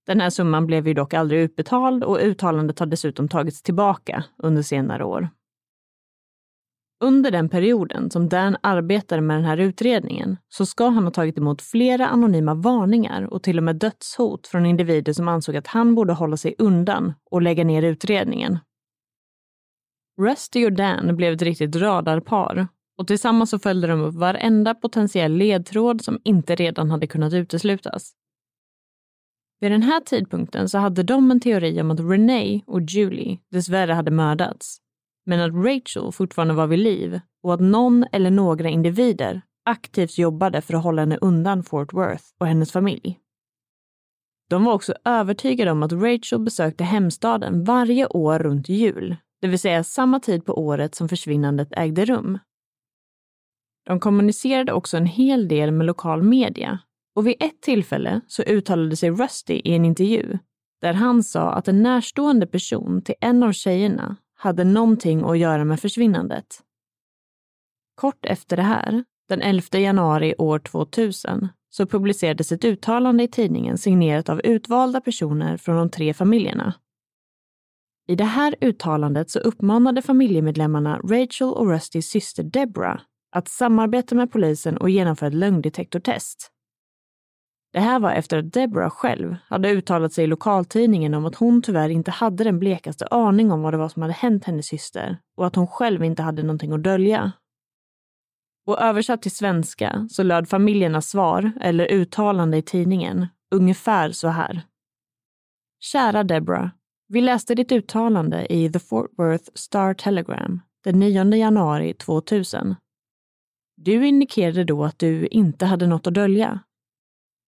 [0.06, 4.62] Den här summan blev ju dock aldrig utbetald och uttalandet har dessutom tagits tillbaka under
[4.62, 5.28] senare år.
[7.04, 11.38] Under den perioden som Dan arbetade med den här utredningen så ska han ha tagit
[11.38, 15.94] emot flera anonyma varningar och till och med dödshot från individer som ansåg att han
[15.94, 18.58] borde hålla sig undan och lägga ner utredningen.
[20.20, 25.32] Rusty och Dan blev ett riktigt radarpar och tillsammans så följde de upp varenda potentiell
[25.32, 28.12] ledtråd som inte redan hade kunnat uteslutas.
[29.60, 33.92] Vid den här tidpunkten så hade de en teori om att Renee och Julie dessvärre
[33.92, 34.80] hade mördats
[35.26, 40.60] men att Rachel fortfarande var vid liv och att någon eller några individer aktivt jobbade
[40.60, 43.18] för att hålla henne undan Fort Worth och hennes familj.
[44.48, 49.58] De var också övertygade om att Rachel besökte hemstaden varje år runt jul, det vill
[49.58, 52.38] säga samma tid på året som försvinnandet ägde rum.
[53.86, 56.78] De kommunicerade också en hel del med lokal media
[57.14, 60.38] och vid ett tillfälle så uttalade sig Rusty i en intervju
[60.80, 65.64] där han sa att en närstående person till en av tjejerna hade någonting att göra
[65.64, 66.46] med försvinnandet.
[67.94, 73.78] Kort efter det här, den 11 januari år 2000, så publicerades ett uttalande i tidningen
[73.78, 76.74] signerat av utvalda personer från de tre familjerna.
[78.08, 83.00] I det här uttalandet så uppmanade familjemedlemmarna Rachel och Rustys syster Deborah
[83.32, 86.52] att samarbeta med polisen och genomföra ett lögndetektortest.
[87.72, 91.62] Det här var efter att Deborah själv hade uttalat sig i lokaltidningen om att hon
[91.62, 95.18] tyvärr inte hade den blekaste aning om vad det var som hade hänt hennes syster
[95.36, 97.32] och att hon själv inte hade någonting att dölja.
[98.66, 104.62] Och översatt till svenska så löd familjernas svar, eller uttalande i tidningen, ungefär så här.
[105.80, 106.70] Kära Deborah.
[107.08, 112.74] Vi läste ditt uttalande i The Fort Worth Star Telegram den 9 januari 2000.
[113.76, 116.60] Du indikerade då att du inte hade något att dölja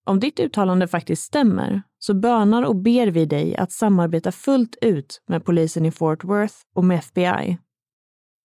[0.05, 5.23] om ditt uttalande faktiskt stämmer så bönar och ber vi dig att samarbeta fullt ut
[5.27, 7.59] med polisen i Fort Worth och med FBI.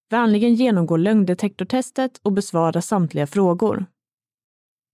[0.09, 3.85] Vänligen genomgå lögndetektortestet och besvara samtliga frågor.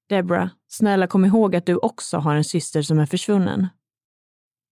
[0.09, 3.67] Debra, snälla kom ihåg att du också har en syster som är försvunnen.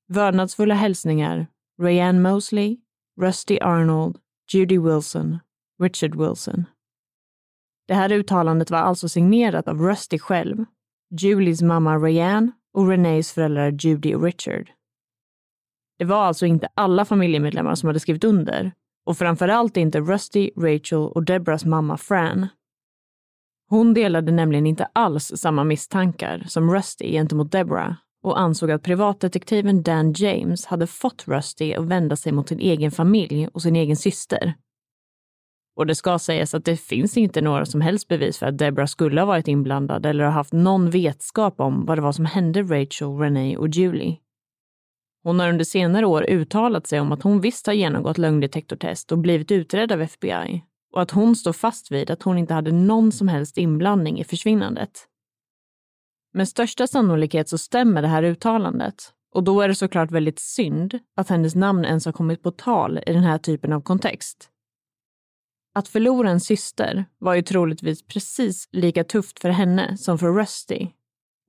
[0.07, 1.47] Vördnadsfulla hälsningar
[1.81, 2.77] Rayanne Mosley,
[3.21, 4.17] Rusty Arnold,
[4.53, 5.39] Judy Wilson,
[5.81, 6.65] Richard Wilson.
[7.87, 10.65] Det här uttalandet var alltså signerat av Rusty själv
[11.19, 14.71] Julies mamma Rayanne och Renées föräldrar Judy och Richard.
[15.97, 18.71] Det var alltså inte alla familjemedlemmar som hade skrivit under
[19.05, 22.47] och framförallt inte Rusty, Rachel och Debras mamma Fran.
[23.69, 27.93] Hon delade nämligen inte alls samma misstankar som Rusty gentemot Deborah
[28.23, 32.91] och ansåg att privatdetektiven Dan James hade fått Rusty att vända sig mot sin egen
[32.91, 34.53] familj och sin egen syster
[35.75, 38.87] och det ska sägas att det finns inte några som helst bevis för att Debra
[38.87, 42.61] skulle ha varit inblandad eller ha haft någon vetskap om vad det var som hände
[42.61, 44.17] Rachel, Renee och Julie.
[45.23, 49.17] Hon har under senare år uttalat sig om att hon visst har genomgått lögndetektortest och
[49.17, 50.63] blivit utredd av FBI
[50.93, 54.23] och att hon står fast vid att hon inte hade någon som helst inblandning i
[54.23, 55.07] försvinnandet.
[56.33, 60.99] Med största sannolikhet så stämmer det här uttalandet och då är det såklart väldigt synd
[61.15, 64.50] att hennes namn ens har kommit på tal i den här typen av kontext.
[65.73, 70.87] Att förlora en syster var ju troligtvis precis lika tufft för henne som för Rusty.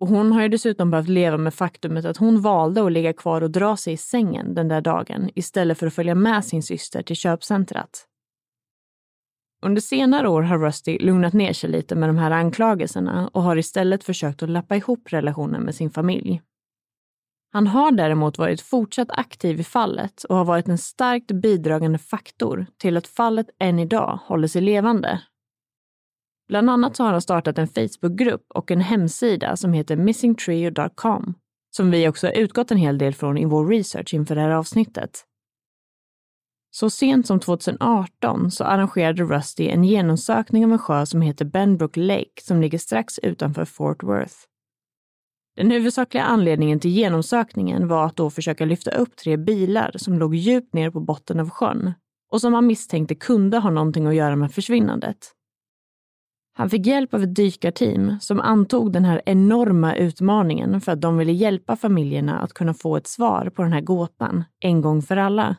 [0.01, 3.43] Och hon har ju dessutom behövt leva med faktumet att hon valde att ligga kvar
[3.43, 7.03] och dra sig i sängen den där dagen istället för att följa med sin syster
[7.03, 8.07] till köpcentrat.
[9.65, 13.57] Under senare år har Rusty lugnat ner sig lite med de här anklagelserna och har
[13.57, 16.43] istället försökt att lappa ihop relationen med sin familj.
[17.53, 22.67] Han har däremot varit fortsatt aktiv i fallet och har varit en starkt bidragande faktor
[22.79, 25.23] till att fallet än idag håller sig levande.
[26.49, 31.35] Bland annat så har han startat en Facebookgrupp och en hemsida som heter missingtrio.com
[31.77, 34.51] som vi också har utgått en hel del från i vår research inför det här
[34.51, 35.25] avsnittet.
[36.71, 41.97] Så sent som 2018 så arrangerade Rusty en genomsökning av en sjö som heter Benbrook
[41.97, 44.35] Lake som ligger strax utanför Fort Worth.
[45.57, 50.35] Den huvudsakliga anledningen till genomsökningen var att då försöka lyfta upp tre bilar som låg
[50.35, 51.93] djupt ner på botten av sjön
[52.31, 55.33] och som man misstänkte kunde ha någonting att göra med försvinnandet.
[56.55, 61.19] Han fick hjälp av ett dykarteam som antog den här enorma utmaningen för att de
[61.19, 65.17] ville hjälpa familjerna att kunna få ett svar på den här gåtan en gång för
[65.17, 65.57] alla.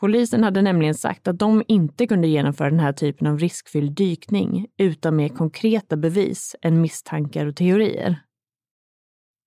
[0.00, 4.66] Polisen hade nämligen sagt att de inte kunde genomföra den här typen av riskfylld dykning
[4.78, 8.20] utan mer konkreta bevis än misstankar och teorier.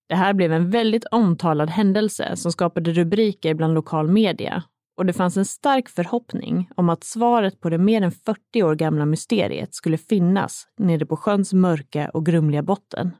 [0.09, 4.63] Det här blev en väldigt omtalad händelse som skapade rubriker bland lokal media
[4.97, 8.75] och det fanns en stark förhoppning om att svaret på det mer än 40 år
[8.75, 13.11] gamla mysteriet skulle finnas nere på sjöns mörka och grumliga botten.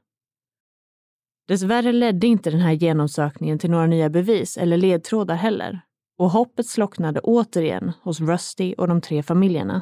[1.48, 5.82] Dessvärre ledde inte den här genomsökningen till några nya bevis eller ledtrådar heller
[6.18, 9.82] och hoppet slocknade återigen hos Rusty och de tre familjerna.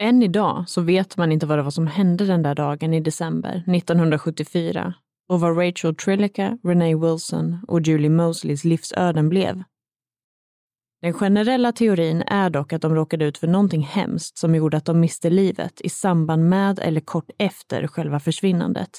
[0.00, 3.00] Än idag så vet man inte vad det var som hände den där dagen i
[3.00, 4.94] december 1974
[5.30, 9.62] och vad Rachel Trillica, Renee Wilson och Julie Mosleys livsöden blev.
[11.02, 14.84] Den generella teorin är dock att de råkade ut för någonting hemskt som gjorde att
[14.84, 18.90] de miste livet i samband med eller kort efter själva försvinnandet.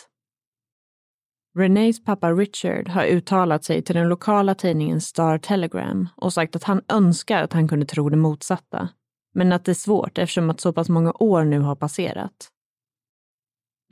[1.57, 6.63] Renees pappa Richard har uttalat sig till den lokala tidningen Star Telegram och sagt att
[6.63, 8.89] han önskar att han kunde tro det motsatta,
[9.33, 12.51] men att det är svårt eftersom att så pass många år nu har passerat.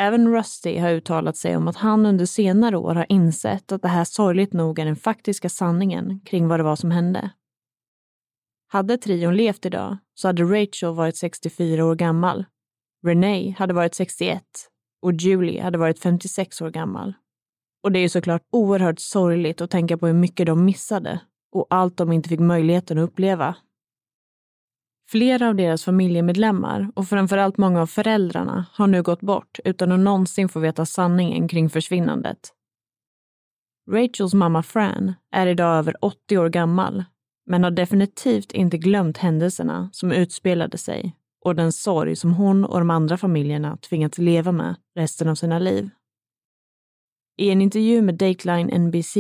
[0.01, 3.87] Även Rusty har uttalat sig om att han under senare år har insett att det
[3.87, 7.31] här sorgligt nog är den faktiska sanningen kring vad det var som hände.
[8.67, 12.45] Hade trion levt idag så hade Rachel varit 64 år gammal.
[13.05, 14.43] Renee hade varit 61
[15.01, 17.13] och Julie hade varit 56 år gammal.
[17.83, 21.19] Och det är ju såklart oerhört sorgligt att tänka på hur mycket de missade
[21.51, 23.55] och allt de inte fick möjligheten att uppleva.
[25.11, 29.99] Flera av deras familjemedlemmar och framförallt många av föräldrarna har nu gått bort utan att
[29.99, 32.53] någonsin få veta sanningen kring försvinnandet.
[33.91, 37.03] Rachels mamma Fran är idag över 80 år gammal
[37.45, 42.79] men har definitivt inte glömt händelserna som utspelade sig och den sorg som hon och
[42.79, 45.89] de andra familjerna tvingats leva med resten av sina liv.
[47.37, 49.17] I en intervju med Dateline NBC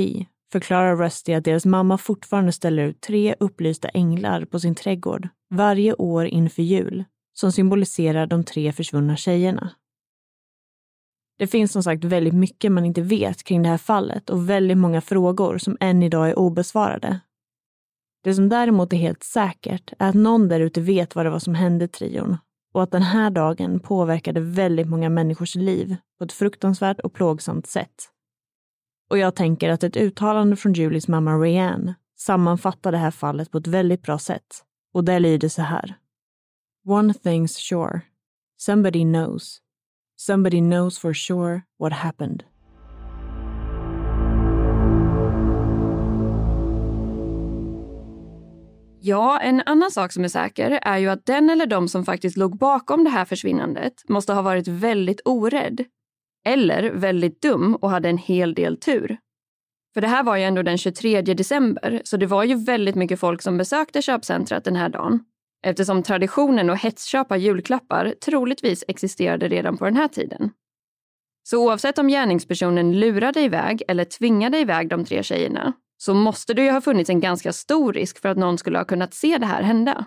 [0.51, 5.93] förklarar Rusty att deras mamma fortfarande ställer ut tre upplysta änglar på sin trädgård varje
[5.93, 9.71] år inför jul som symboliserar de tre försvunna tjejerna.
[11.37, 14.77] Det finns som sagt väldigt mycket man inte vet kring det här fallet och väldigt
[14.77, 17.19] många frågor som än idag är obesvarade
[18.23, 21.39] det som däremot är helt säkert är att någon där ute vet vad det var
[21.39, 22.37] som hände trion
[22.73, 27.67] och att den här dagen påverkade väldigt många människors liv på ett fruktansvärt och plågsamt
[27.67, 28.09] sätt.
[29.09, 33.57] Och jag tänker att ett uttalande från Julies mamma Rianne sammanfattar det här fallet på
[33.57, 34.63] ett väldigt bra sätt.
[34.93, 35.95] Och det lyder så här.
[36.87, 38.01] One thing's sure.
[38.57, 39.59] Somebody knows.
[40.17, 42.43] Somebody knows for sure what happened.
[49.01, 52.37] Ja, en annan sak som är säker är ju att den eller de som faktiskt
[52.37, 55.85] låg bakom det här försvinnandet måste ha varit väldigt orädd.
[56.45, 59.17] Eller väldigt dum och hade en hel del tur.
[59.93, 63.19] För det här var ju ändå den 23 december, så det var ju väldigt mycket
[63.19, 65.19] folk som besökte köpcentret den här dagen.
[65.65, 70.51] Eftersom traditionen att hetsköpa julklappar troligtvis existerade redan på den här tiden.
[71.43, 76.63] Så oavsett om gärningspersonen lurade iväg eller tvingade iväg de tre tjejerna så måste det
[76.63, 79.45] ju ha funnits en ganska stor risk för att någon skulle ha kunnat se det
[79.45, 80.05] här hända.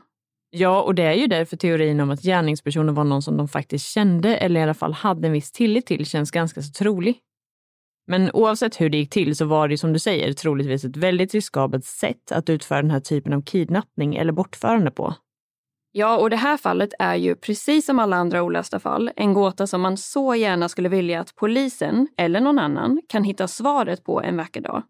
[0.55, 3.87] Ja, och det är ju därför teorin om att gärningspersonen var någon som de faktiskt
[3.87, 7.19] kände eller i alla fall hade en viss tillit till känns ganska så trolig.
[8.07, 11.35] Men oavsett hur det gick till så var det som du säger troligtvis ett väldigt
[11.35, 15.15] riskabelt sätt att utföra den här typen av kidnappning eller bortförande på.
[15.93, 19.67] Ja, och det här fallet är ju precis som alla andra olösta fall en gåta
[19.67, 24.23] som man så gärna skulle vilja att polisen eller någon annan kan hitta svaret på
[24.23, 24.83] en vacker dag.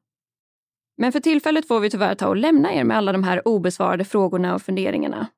[0.97, 4.05] Men för tillfället får vi tyvärr ta och lämna er med alla de här obesvarade
[4.05, 5.29] frågorna och funderingarna.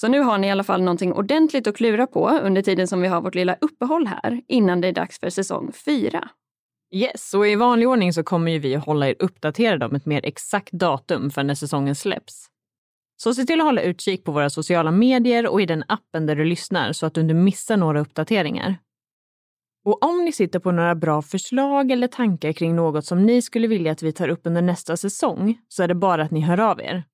[0.00, 3.00] Så nu har ni i alla fall någonting ordentligt att klura på under tiden som
[3.00, 6.28] vi har vårt lilla uppehåll här innan det är dags för säsong 4.
[6.94, 10.06] Yes, och i vanlig ordning så kommer ju vi att hålla er uppdaterade om ett
[10.06, 12.46] mer exakt datum för när säsongen släpps.
[13.16, 16.36] Så se till att hålla utkik på våra sociala medier och i den appen där
[16.36, 18.76] du lyssnar så att du inte missar några uppdateringar.
[19.84, 23.68] Och om ni sitter på några bra förslag eller tankar kring något som ni skulle
[23.68, 26.60] vilja att vi tar upp under nästa säsong så är det bara att ni hör
[26.60, 27.04] av er.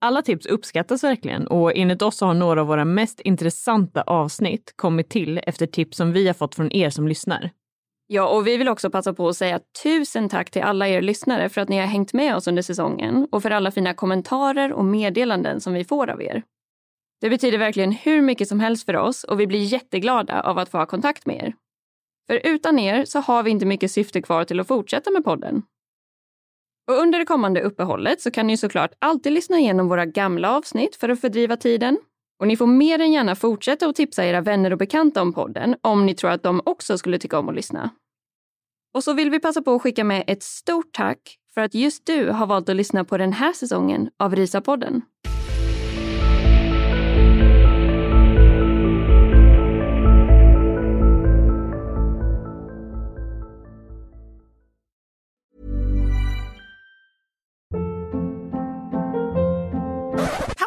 [0.00, 5.08] Alla tips uppskattas verkligen och enligt oss har några av våra mest intressanta avsnitt kommit
[5.08, 7.50] till efter tips som vi har fått från er som lyssnar.
[8.06, 11.48] Ja, och vi vill också passa på att säga tusen tack till alla er lyssnare
[11.48, 14.84] för att ni har hängt med oss under säsongen och för alla fina kommentarer och
[14.84, 16.42] meddelanden som vi får av er.
[17.20, 20.68] Det betyder verkligen hur mycket som helst för oss och vi blir jätteglada av att
[20.68, 21.54] få ha kontakt med er.
[22.26, 25.62] För utan er så har vi inte mycket syfte kvar till att fortsätta med podden.
[26.86, 30.96] Och under det kommande uppehållet så kan ni såklart alltid lyssna igenom våra gamla avsnitt
[30.96, 31.98] för att fördriva tiden.
[32.40, 35.76] Och ni får mer än gärna fortsätta att tipsa era vänner och bekanta om podden
[35.80, 37.90] om ni tror att de också skulle tycka om att lyssna.
[38.94, 42.06] Och så vill vi passa på att skicka med ett stort tack för att just
[42.06, 45.00] du har valt att lyssna på den här säsongen av Risa-podden.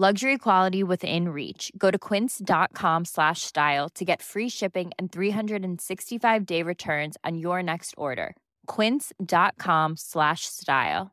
[0.00, 1.72] Luxury quality within reach.
[1.76, 7.64] Go to quince.com slash style to get free shipping and 365 day returns on your
[7.64, 8.36] next order.
[8.68, 11.10] Quince.com slash style.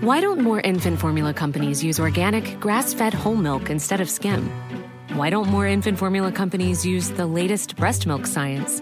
[0.00, 4.50] Why don't more infant formula companies use organic, grass fed whole milk instead of skim?
[5.12, 8.80] Why don't more infant formula companies use the latest breast milk science?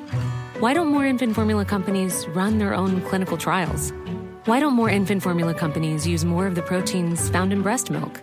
[0.61, 3.93] Why don't more infant formula companies run their own clinical trials?
[4.45, 8.23] Why don't more infant formula companies use more of the proteins found in breast milk?